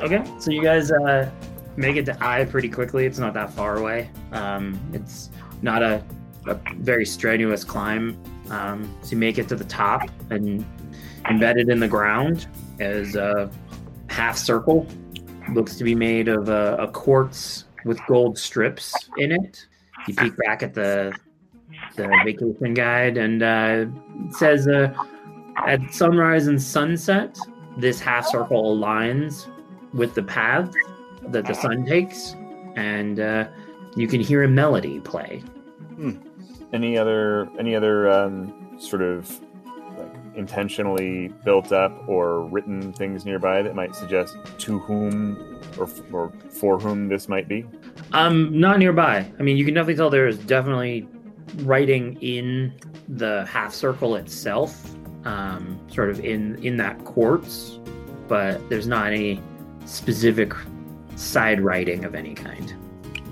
[0.00, 0.24] Okay.
[0.38, 1.30] So you guys uh,
[1.76, 3.04] make it to I pretty quickly.
[3.04, 4.10] It's not that far away.
[4.32, 6.02] Um, it's not a,
[6.46, 8.16] a very strenuous climb.
[8.50, 10.64] Um, so you make it to the top, and
[11.28, 12.46] embedded in the ground
[12.78, 13.50] is a
[14.08, 14.86] half circle.
[15.50, 19.66] Looks to be made of a, a quartz with gold strips in it.
[20.06, 21.12] You peek back at the
[21.96, 23.86] the vacation guide, and uh,
[24.26, 24.94] it says uh,
[25.66, 27.36] at sunrise and sunset,
[27.76, 29.48] this half circle aligns
[29.92, 30.72] with the path
[31.28, 32.34] that the sun takes,
[32.76, 33.48] and uh,
[33.96, 35.42] you can hear a melody play.
[36.72, 39.40] Any other any other um, sort of
[40.34, 46.78] intentionally built up or written things nearby that might suggest to whom or, or for
[46.78, 47.66] whom this might be?
[48.12, 49.30] Um, not nearby.
[49.38, 51.08] I mean, you can definitely tell there is definitely
[51.58, 52.72] writing in
[53.08, 57.78] the half circle itself, um, sort of in in that quartz,
[58.28, 59.42] but there's not any
[59.84, 60.52] specific
[61.16, 62.74] side writing of any kind.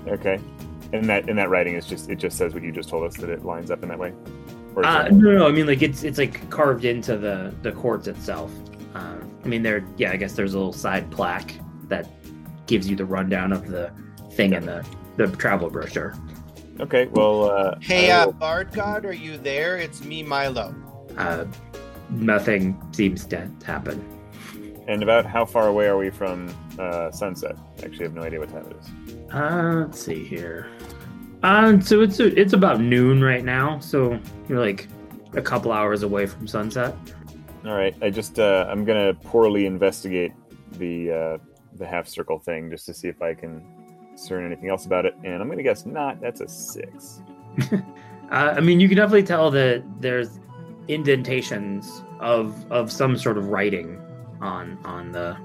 [0.07, 0.39] Okay.
[0.93, 3.15] And that in that writing is just it just says what you just told us
[3.17, 4.13] that it lines up in that way.
[4.75, 7.71] Or Uh, it- no, no, I mean like it's it's like carved into the the
[7.71, 8.51] quartz itself.
[8.95, 11.53] Uh, I mean, there, yeah, I guess there's a little side plaque
[11.87, 12.07] that
[12.67, 13.91] gives you the rundown of the
[14.33, 14.85] thing in the
[15.17, 16.13] the travel brochure.
[16.79, 17.07] okay.
[17.07, 17.49] Well.
[17.51, 19.77] Uh, Hey, uh, Bard God, are you there?
[19.77, 20.73] It's me, Milo.
[21.17, 21.45] Uh,
[22.09, 24.03] nothing seems to happen.
[24.87, 26.49] and about how far away are we from
[26.79, 27.55] uh, sunset?
[27.83, 29.33] Actually, I have no idea what time it is.
[29.33, 30.67] Uh, let's see here.
[31.43, 33.79] Uh, so it's it's about noon right now.
[33.79, 34.87] So you're like
[35.33, 36.95] a couple hours away from sunset.
[37.65, 37.95] All right.
[38.01, 40.33] I just uh, I'm gonna poorly investigate
[40.73, 41.37] the uh,
[41.77, 43.63] the half circle thing just to see if I can
[44.15, 46.21] discern anything else about it, and I'm gonna guess not.
[46.21, 47.21] That's a six.
[48.31, 50.39] Uh, I mean, you can definitely tell that there's
[50.87, 53.99] indentations of of some sort of writing
[54.39, 55.37] on on the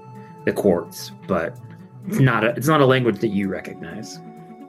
[0.44, 1.58] the quartz, but
[2.06, 4.20] it's not a it's not a language that you recognize.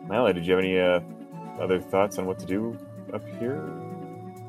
[0.08, 1.00] Mala, did you have any uh,
[1.60, 2.78] other thoughts on what to do
[3.14, 3.62] up here?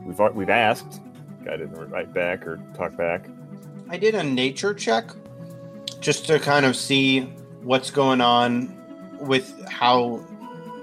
[0.05, 1.01] We've we've asked.
[1.45, 3.29] Guy didn't write back or talk back.
[3.89, 5.11] I did a nature check
[6.01, 7.21] just to kind of see
[7.63, 8.75] what's going on
[9.21, 10.25] with how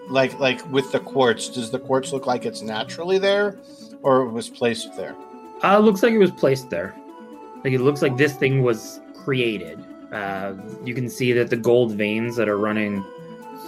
[0.10, 1.50] like like with the quartz.
[1.50, 3.58] Does the quartz look like it's naturally there
[4.02, 5.16] or it was placed there?
[5.64, 6.96] Uh, looks like it was placed there.
[7.64, 9.84] Like it looks like this thing was created.
[10.12, 10.54] Uh,
[10.84, 13.04] you can see that the gold veins that are running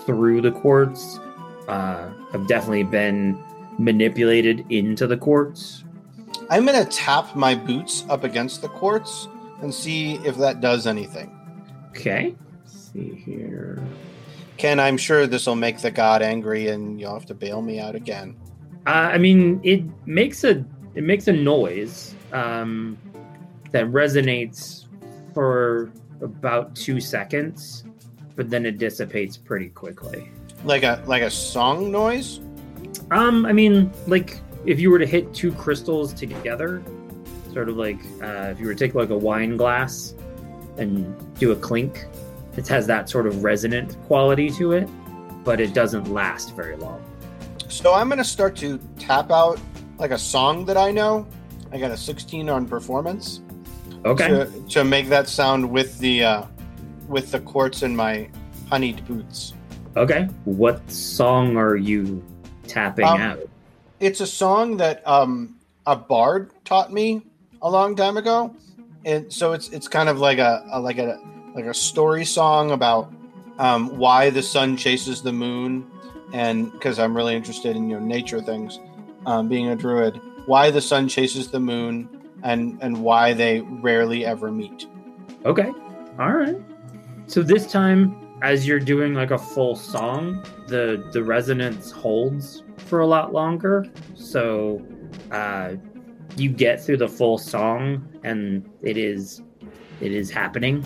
[0.05, 1.19] through the quartz
[1.67, 3.41] uh, have definitely been
[3.77, 5.83] manipulated into the quartz.
[6.49, 9.27] I'm gonna tap my boots up against the quartz
[9.61, 11.31] and see if that does anything.
[11.89, 12.35] Okay.
[12.63, 13.83] Let's see here.
[14.57, 17.79] Ken, I'm sure this will make the god angry and you'll have to bail me
[17.79, 18.35] out again.
[18.87, 20.63] Uh, I mean, it makes a
[20.95, 22.97] it makes a noise um,
[23.71, 24.85] that resonates
[25.33, 25.91] for
[26.21, 27.83] about two seconds,
[28.35, 30.31] but then it dissipates pretty quickly.
[30.63, 32.39] Like a like a song noise?
[33.11, 36.83] Um, I mean, like if you were to hit two crystals together,
[37.53, 40.13] sort of like uh, if you were to take like a wine glass
[40.77, 42.05] and do a clink,
[42.57, 44.87] it has that sort of resonant quality to it,
[45.43, 47.03] but it doesn't last very long.
[47.69, 49.59] So I'm gonna start to tap out
[49.97, 51.25] like a song that I know.
[51.71, 53.41] I got a 16 on performance
[54.05, 54.27] Okay.
[54.29, 56.43] to, to make that sound with the uh,
[57.07, 58.29] with the quartz in my
[58.69, 59.53] honeyed boots.
[59.97, 60.23] Okay.
[60.45, 62.23] What song are you
[62.67, 63.39] tapping Um, out?
[63.99, 65.55] It's a song that um,
[65.87, 67.23] a bard taught me
[67.63, 68.55] a long time ago,
[69.05, 71.19] and so it's it's kind of like a, a like a
[71.55, 73.11] like a story song about
[73.57, 75.89] um, why the sun chases the moon,
[76.31, 78.79] and because I'm really interested in you know nature things,
[79.25, 82.07] um, being a druid, why the sun chases the moon,
[82.43, 84.85] and and why they rarely ever meet.
[85.43, 85.71] Okay.
[86.19, 86.57] All right.
[87.25, 92.99] So this time, as you're doing like a full song, the the resonance holds for
[92.99, 93.85] a lot longer.
[94.15, 94.85] So
[95.31, 95.75] uh,
[96.35, 99.41] you get through the full song, and it is
[100.01, 100.81] it is happening.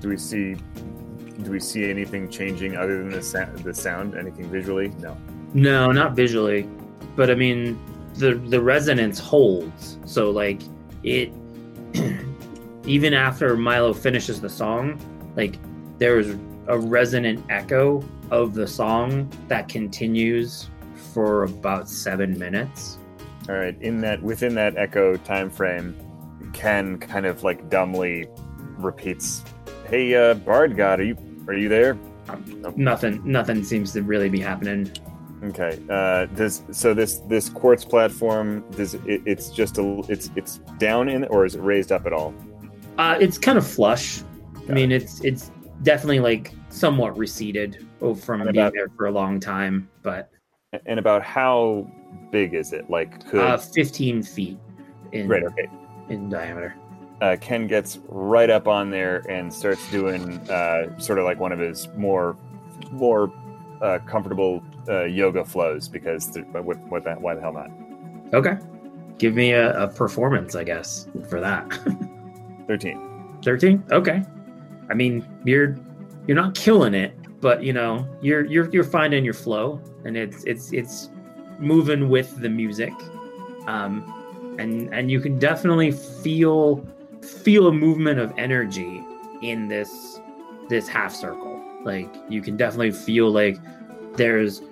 [0.00, 0.56] Do we see?
[1.42, 3.58] Do we see anything changing other than the sound?
[3.58, 4.14] The sound?
[4.14, 4.88] Anything visually?
[5.00, 5.16] No.
[5.54, 6.68] No, not visually,
[7.16, 7.78] but I mean
[8.14, 9.98] the the resonance holds.
[10.04, 10.60] So like
[11.02, 11.32] it
[12.84, 15.00] even after Milo finishes the song,
[15.34, 15.56] like
[15.98, 16.36] there is
[16.70, 20.70] a resonant echo of the song that continues
[21.12, 22.98] for about 7 minutes.
[23.48, 23.76] All right.
[23.82, 25.96] In that within that echo time frame,
[26.52, 28.28] Ken kind of like dumbly
[28.78, 29.44] repeats,
[29.88, 31.16] "Hey, uh, Bard God, are you
[31.48, 31.98] are you there?"
[32.76, 34.90] Nothing nothing seems to really be happening.
[35.42, 35.80] Okay.
[35.88, 41.08] Uh, does so this this quartz platform does it, it's just a it's it's down
[41.08, 42.34] in or is it raised up at all?
[42.98, 44.22] Uh, it's kind of flush.
[44.22, 45.50] I Got mean, it's it's
[45.82, 50.30] definitely like somewhat receded from And being about- there for a long time, but
[50.86, 51.86] And about how
[52.30, 52.88] big is it?
[52.88, 54.58] Like could uh, 15 feet
[55.12, 55.42] in great?
[55.44, 55.68] Okay.
[56.08, 56.74] in diameter.
[57.20, 61.52] uh, Ken gets right up on there and starts doing uh, sort of like one
[61.52, 62.36] of his more
[62.92, 63.32] more
[63.82, 67.70] uh, comfortable uh, yoga flows because what, what that why the hell not?
[68.32, 68.56] Okay,
[69.18, 71.68] give me a, a performance, I guess, for that.
[72.68, 73.06] Thirteen.
[73.42, 73.82] 13.
[73.90, 74.22] Okay,
[74.88, 75.76] I mean you're
[76.26, 80.44] you're not killing it, but you know you're you're you're finding your flow, and it's
[80.44, 81.10] it's it's
[81.58, 82.92] moving with the music.
[83.66, 86.86] Um, and and you can definitely feel
[87.22, 89.02] feel a movement of energy
[89.42, 90.20] in this
[90.68, 91.60] this half circle.
[91.84, 93.58] Like you can definitely feel like
[94.14, 94.62] there's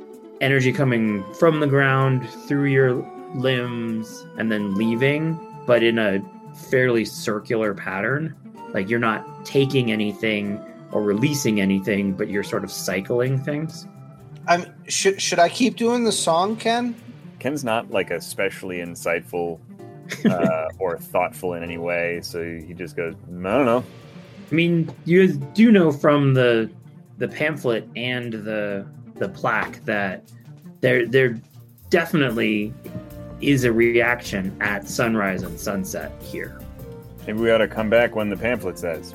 [0.41, 2.95] energy coming from the ground through your
[3.35, 6.23] limbs and then leaving, but in a
[6.55, 8.35] fairly circular pattern.
[8.73, 10.63] Like you're not taking anything
[10.93, 13.87] or releasing anything, but you're sort of cycling things.
[14.47, 16.95] I'm should should I keep doing the song, Ken?
[17.39, 19.61] Ken's not like especially insightful
[20.31, 23.85] uh, or thoughtful in any way, so he just goes, I don't know.
[24.51, 26.71] I mean, you do know from the
[27.19, 28.87] the pamphlet and the
[29.17, 30.31] the plaque that
[30.81, 31.39] there there
[31.91, 32.73] definitely
[33.41, 36.61] is a reaction at sunrise and sunset here.
[37.27, 39.15] Maybe we ought to come back when the pamphlet says.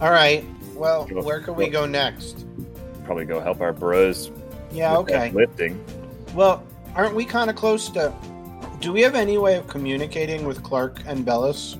[0.00, 0.44] All right.
[0.78, 1.80] Well, Go- where can we go.
[1.82, 2.46] go next?
[3.04, 4.30] Probably go help our bros.
[4.70, 5.30] Yeah, with okay.
[5.32, 5.82] Lifting.
[6.34, 6.62] Well,
[6.94, 8.14] aren't we kind of close to?
[8.80, 11.76] Do we have any way of communicating with Clark and Bellis?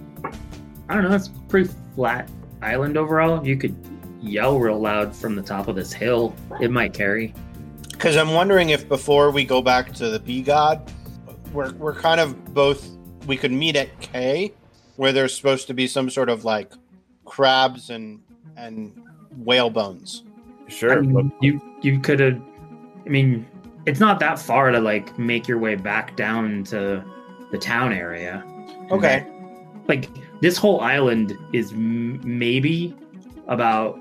[0.88, 2.28] I don't know, it's pretty flat
[2.61, 3.46] island overall.
[3.46, 3.76] You could
[4.20, 6.34] yell real loud from the top of this hill.
[6.61, 7.34] It might carry.
[7.90, 10.90] Because I'm wondering if before we go back to the Bee God,
[11.53, 12.88] we're we're kind of both.
[13.26, 14.53] We could meet at K,
[14.96, 16.72] where there's supposed to be some sort of like
[17.26, 18.20] crabs and
[18.57, 18.92] and
[19.38, 20.24] whale bones.
[20.68, 20.99] Sure.
[20.99, 22.40] I mean, look, you you could have.
[23.07, 23.46] I mean,
[23.86, 27.03] it's not that far to like make your way back down to
[27.51, 28.44] the town area.
[28.90, 29.26] Okay.
[29.86, 30.09] Like
[30.42, 32.94] this whole island is m- maybe
[33.46, 33.99] about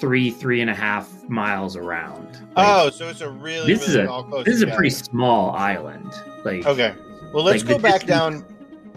[0.00, 2.26] three three and a half miles around.
[2.56, 4.90] Like, Oh, so it's a really This is a- all close this is a pretty
[4.90, 6.10] small island.
[6.44, 6.94] Like Okay.
[7.34, 8.44] Well, let's Like, go back distance- down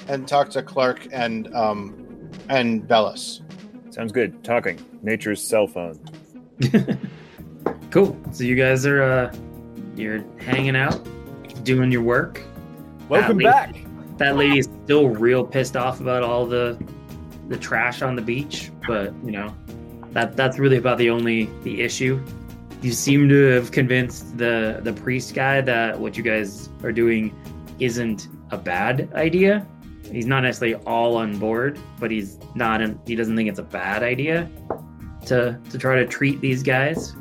[0.07, 3.41] and talk to Clark and um and Bellis.
[3.91, 4.43] Sounds good.
[4.43, 4.79] Talking.
[5.01, 5.99] Nature's cell phone.
[7.91, 8.17] cool.
[8.31, 9.35] So you guys are uh
[9.95, 10.99] you're hanging out,
[11.63, 12.41] doing your work.
[13.09, 13.75] Welcome lady- back.
[14.17, 16.77] That lady is still real pissed off about all the
[17.47, 19.53] the trash on the beach, but you know
[20.11, 22.23] that that's really about the only the issue.
[22.81, 27.35] You seem to have convinced the the priest guy that what you guys are doing
[27.79, 29.65] isn't a bad idea.
[30.11, 32.81] He's not necessarily all on board, but he's not.
[32.81, 34.49] In, he doesn't think it's a bad idea
[35.27, 37.15] to to try to treat these guys.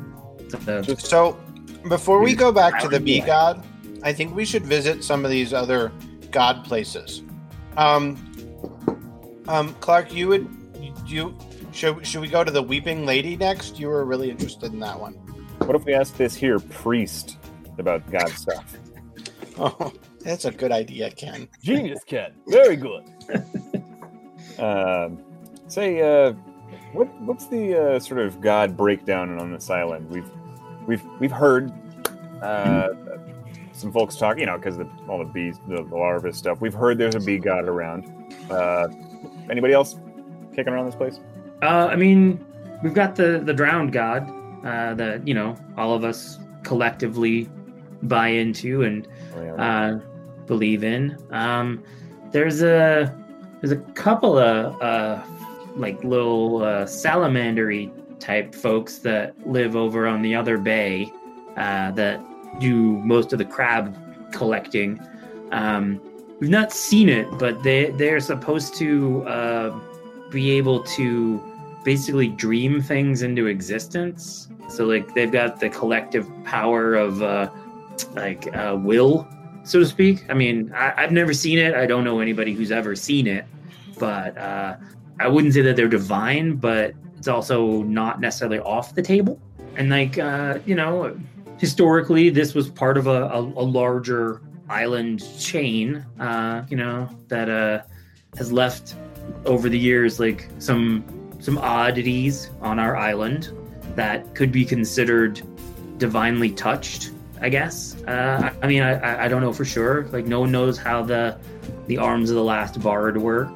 [0.65, 1.39] So, So,
[1.87, 3.05] before we go back to the Wow.
[3.05, 3.65] bee god,
[4.03, 5.91] I think we should visit some of these other
[6.31, 7.23] god places.
[7.77, 8.17] Um,
[9.47, 10.49] um, Clark, you would
[11.07, 11.37] you
[11.71, 13.79] should should we go to the Weeping Lady next?
[13.79, 15.13] You were really interested in that one.
[15.59, 17.37] What if we ask this here priest
[17.77, 18.77] about God stuff?
[19.57, 21.47] Oh, that's a good idea, Ken.
[21.61, 22.33] Genius, Ken.
[22.47, 23.03] Very good.
[24.59, 25.23] Um,
[25.67, 26.33] say, uh,
[26.93, 30.09] what what's the uh, sort of God breakdown on this island?
[30.09, 30.29] We've
[30.85, 31.71] we've we've heard
[32.43, 32.89] uh,
[33.71, 36.61] some folks talk, you know, because all the bees, the, the larva stuff.
[36.61, 38.11] We've heard there's a bee god around.
[38.51, 38.87] Uh,
[39.49, 39.95] anybody else
[40.53, 41.19] kicking around this place?
[41.63, 42.43] Uh, I mean,
[42.83, 44.29] we've got the the drowned god
[44.65, 47.49] uh, that you know all of us collectively
[48.03, 49.53] buy into and Oh, yeah.
[49.55, 49.99] uh,
[50.51, 51.17] believe in.
[51.31, 51.81] Um,
[52.33, 53.17] there's a
[53.61, 55.23] there's a couple of uh,
[55.77, 57.89] like little uh, salamandery
[58.19, 61.09] type folks that live over on the other bay
[61.55, 62.19] uh, that
[62.59, 63.97] do most of the crab
[64.33, 64.99] collecting.
[65.53, 66.01] Um,
[66.41, 69.79] we've not seen it, but they they're supposed to uh,
[70.31, 71.41] be able to
[71.85, 74.49] basically dream things into existence.
[74.67, 77.49] So like they've got the collective power of uh,
[78.15, 79.29] like uh, will,
[79.63, 80.25] so to speak.
[80.29, 81.75] I mean, I, I've never seen it.
[81.75, 83.45] I don't know anybody who's ever seen it,
[83.99, 84.77] but uh,
[85.19, 89.39] I wouldn't say that they're divine, but it's also not necessarily off the table.
[89.75, 91.17] And like uh, you know,
[91.57, 96.05] historically, this was part of a, a, a larger island chain.
[96.19, 97.83] Uh, you know that uh,
[98.37, 98.95] has left
[99.45, 101.03] over the years like some
[101.39, 103.51] some oddities on our island
[103.95, 105.41] that could be considered
[105.97, 107.11] divinely touched
[107.41, 107.95] i guess.
[108.03, 110.05] Uh, I, mean I- I, don't know for sure.
[110.11, 111.37] Like no one knows how the
[111.87, 113.51] the arms of the last bard work.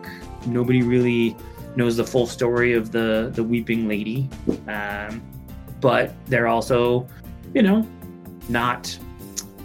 [0.48, 1.36] Nobody really
[1.76, 4.30] knows the full story of the the weeping lady.
[4.68, 5.22] Um,
[5.82, 7.08] but they're also
[7.54, 7.88] you know
[8.50, 8.98] not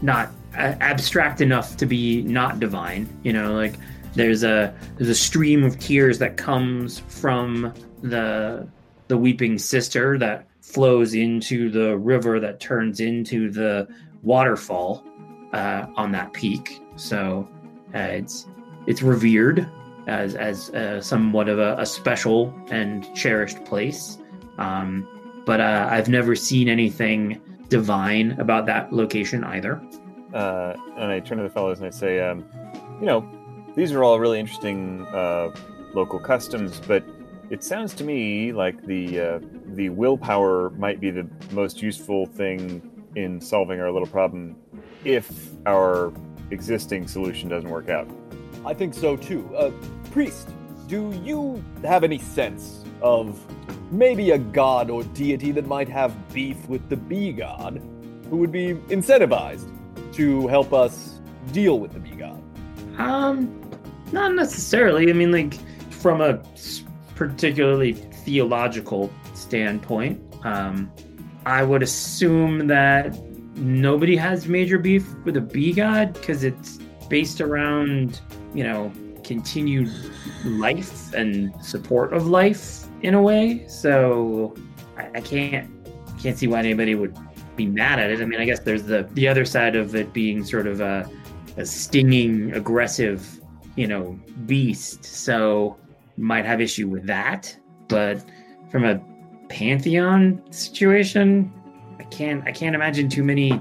[0.02, 3.08] not abstract enough to be not divine.
[3.22, 3.74] You know like
[4.14, 8.68] there's a there's a stream of tears that comes from the
[9.08, 13.88] the weeping sister that flows into the river that turns into the
[14.22, 15.04] waterfall
[15.52, 16.80] uh, on that peak.
[16.96, 17.48] So
[17.94, 18.46] uh, it's
[18.86, 19.68] it's revered
[20.06, 24.18] as as uh, somewhat of a, a special and cherished place.
[24.58, 25.06] Um,
[25.46, 29.80] but uh, I've never seen anything divine about that location either.
[30.34, 32.44] uh, and I turn to the fellows and I say, um,
[33.00, 33.28] you know,
[33.74, 35.50] these are all really interesting uh,
[35.94, 37.04] local customs, but
[37.50, 39.40] it sounds to me like the
[39.74, 42.82] the willpower might be the most useful thing
[43.16, 44.56] in solving our little problem
[45.04, 46.12] if our
[46.50, 48.08] existing solution doesn't work out.
[48.64, 49.48] I think so too.
[49.56, 49.70] Uh,
[50.10, 50.50] priest,
[50.86, 53.40] do you have any sense of
[53.92, 57.80] maybe a god or deity that might have beef with the bee god,
[58.28, 59.68] who would be incentivized
[60.12, 61.20] to help us
[61.52, 62.42] deal with the bee god?
[62.98, 63.70] Um,
[64.12, 65.08] not necessarily.
[65.10, 65.54] I mean, like
[65.90, 66.42] from a
[67.14, 70.90] particularly theological standpoint, um,
[71.46, 73.18] I would assume that
[73.56, 76.78] nobody has major beef with a bee god because it's
[77.08, 78.20] based around,
[78.54, 78.92] you know,
[79.24, 79.90] continued
[80.44, 83.66] life and support of life in a way.
[83.68, 84.56] So
[84.96, 85.70] I, I can't
[86.22, 87.16] can't see why anybody would
[87.56, 88.20] be mad at it.
[88.20, 91.08] I mean, I guess there's the the other side of it being sort of a,
[91.56, 93.40] a stinging, aggressive,
[93.76, 95.04] you know, beast.
[95.04, 95.76] So
[96.16, 97.56] might have issue with that.
[97.88, 98.24] But
[98.70, 99.00] from a
[99.50, 101.52] pantheon situation,
[101.98, 103.60] I can't I can't imagine too many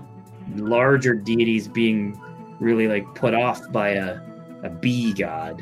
[0.56, 2.20] larger deities being
[2.60, 4.22] really like put off by a
[4.64, 5.62] a bee god.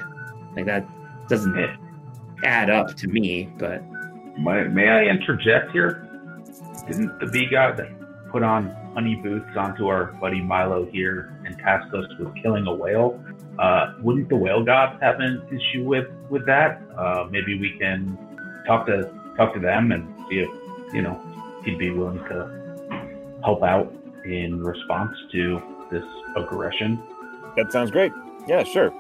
[0.55, 0.85] Like that
[1.27, 1.57] doesn't
[2.43, 3.81] add up to me, but
[4.37, 6.07] May, may I interject here?
[6.87, 7.81] Didn't the bee god
[8.31, 12.73] put on honey boots onto our buddy Milo here and task us with killing a
[12.73, 13.19] whale?
[13.57, 16.81] Uh, wouldn't the whale god have an issue with with that?
[16.97, 18.17] Uh, maybe we can
[18.67, 20.49] talk to talk to them and see if
[20.93, 21.21] you know
[21.63, 23.93] he'd be willing to help out
[24.25, 25.61] in response to
[25.91, 26.05] this
[26.35, 27.01] aggression.
[27.55, 28.11] That sounds great.
[28.47, 28.93] Yeah, sure.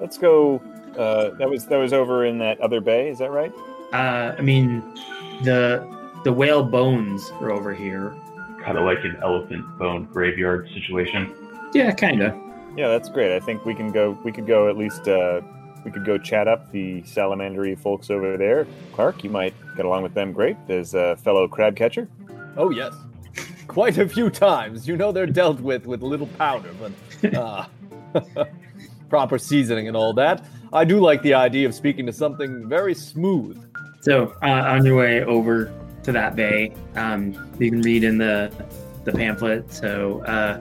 [0.00, 0.60] Let's go.
[0.96, 3.08] Uh, that was that was over in that other bay.
[3.08, 3.52] Is that right?
[3.92, 4.82] uh, I mean
[5.42, 5.86] the
[6.24, 8.14] the whale bones are over here.
[8.62, 11.34] Kind of like an elephant bone graveyard situation.
[11.72, 12.34] Yeah, kind of.
[12.76, 13.34] Yeah, that's great.
[13.34, 14.18] I think we can go.
[14.24, 15.06] We could go at least.
[15.08, 15.40] Uh,
[15.86, 18.66] we could go chat up the salamandery folks over there.
[18.92, 22.08] Clark, you might get along with them great as a fellow crab catcher.
[22.56, 22.92] Oh yes,
[23.68, 24.88] quite a few times.
[24.88, 27.66] You know they're dealt with with little powder, but uh,
[29.08, 30.44] proper seasoning and all that.
[30.72, 33.62] I do like the idea of speaking to something very smooth.
[34.00, 35.72] So uh, on your way over
[36.02, 38.50] to that bay, um, you can read in the
[39.04, 39.72] the pamphlet.
[39.72, 40.60] So uh,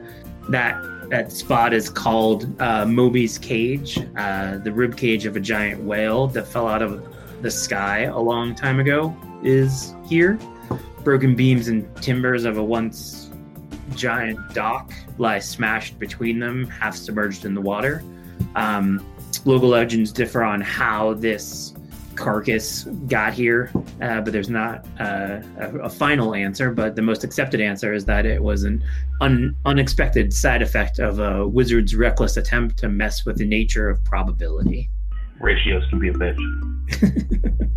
[0.50, 0.76] that
[1.10, 6.28] that spot is called uh, Moby's Cage, uh, the rib cage of a giant whale
[6.28, 7.06] that fell out of
[7.42, 9.16] the sky a long time ago.
[9.44, 10.40] Is here.
[11.04, 13.30] Broken beams and timbers of a once
[13.96, 18.04] giant dock lie smashed between them, half submerged in the water.
[18.56, 19.06] Um,
[19.46, 21.74] local legends differ on how this
[22.16, 26.72] carcass got here, uh, but there's not uh, a, a final answer.
[26.72, 28.84] But the most accepted answer is that it was an
[29.22, 34.04] un- unexpected side effect of a wizard's reckless attempt to mess with the nature of
[34.04, 34.90] probability.
[35.40, 37.56] Ratios can be a bitch.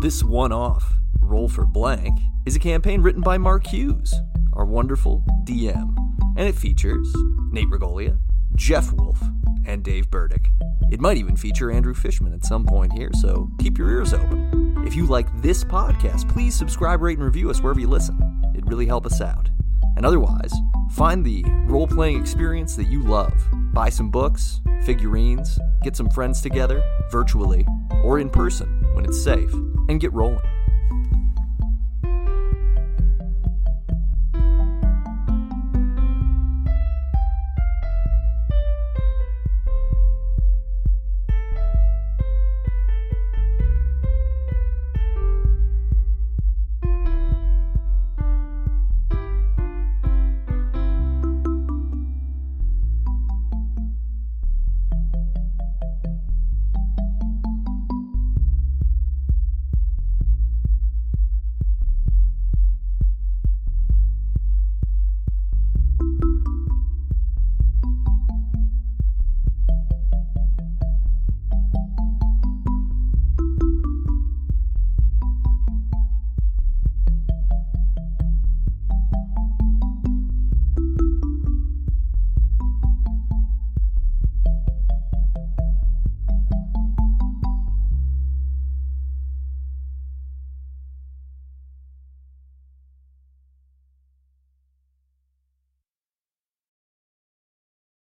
[0.00, 4.14] This one off, Roll for Blank, is a campaign written by Mark Hughes,
[4.52, 5.92] our wonderful DM,
[6.36, 7.12] and it features
[7.50, 8.16] Nate Regolia,
[8.58, 9.22] Jeff Wolf,
[9.66, 10.50] and Dave Burdick.
[10.90, 14.82] It might even feature Andrew Fishman at some point here, so keep your ears open.
[14.84, 18.18] If you like this podcast, please subscribe, rate, and review us wherever you listen.
[18.56, 19.48] It really help us out.
[19.96, 20.52] And otherwise,
[20.90, 23.32] find the role playing experience that you love.
[23.72, 26.82] Buy some books, figurines, get some friends together,
[27.12, 27.64] virtually
[28.02, 29.52] or in person when it's safe,
[29.88, 30.40] and get rolling.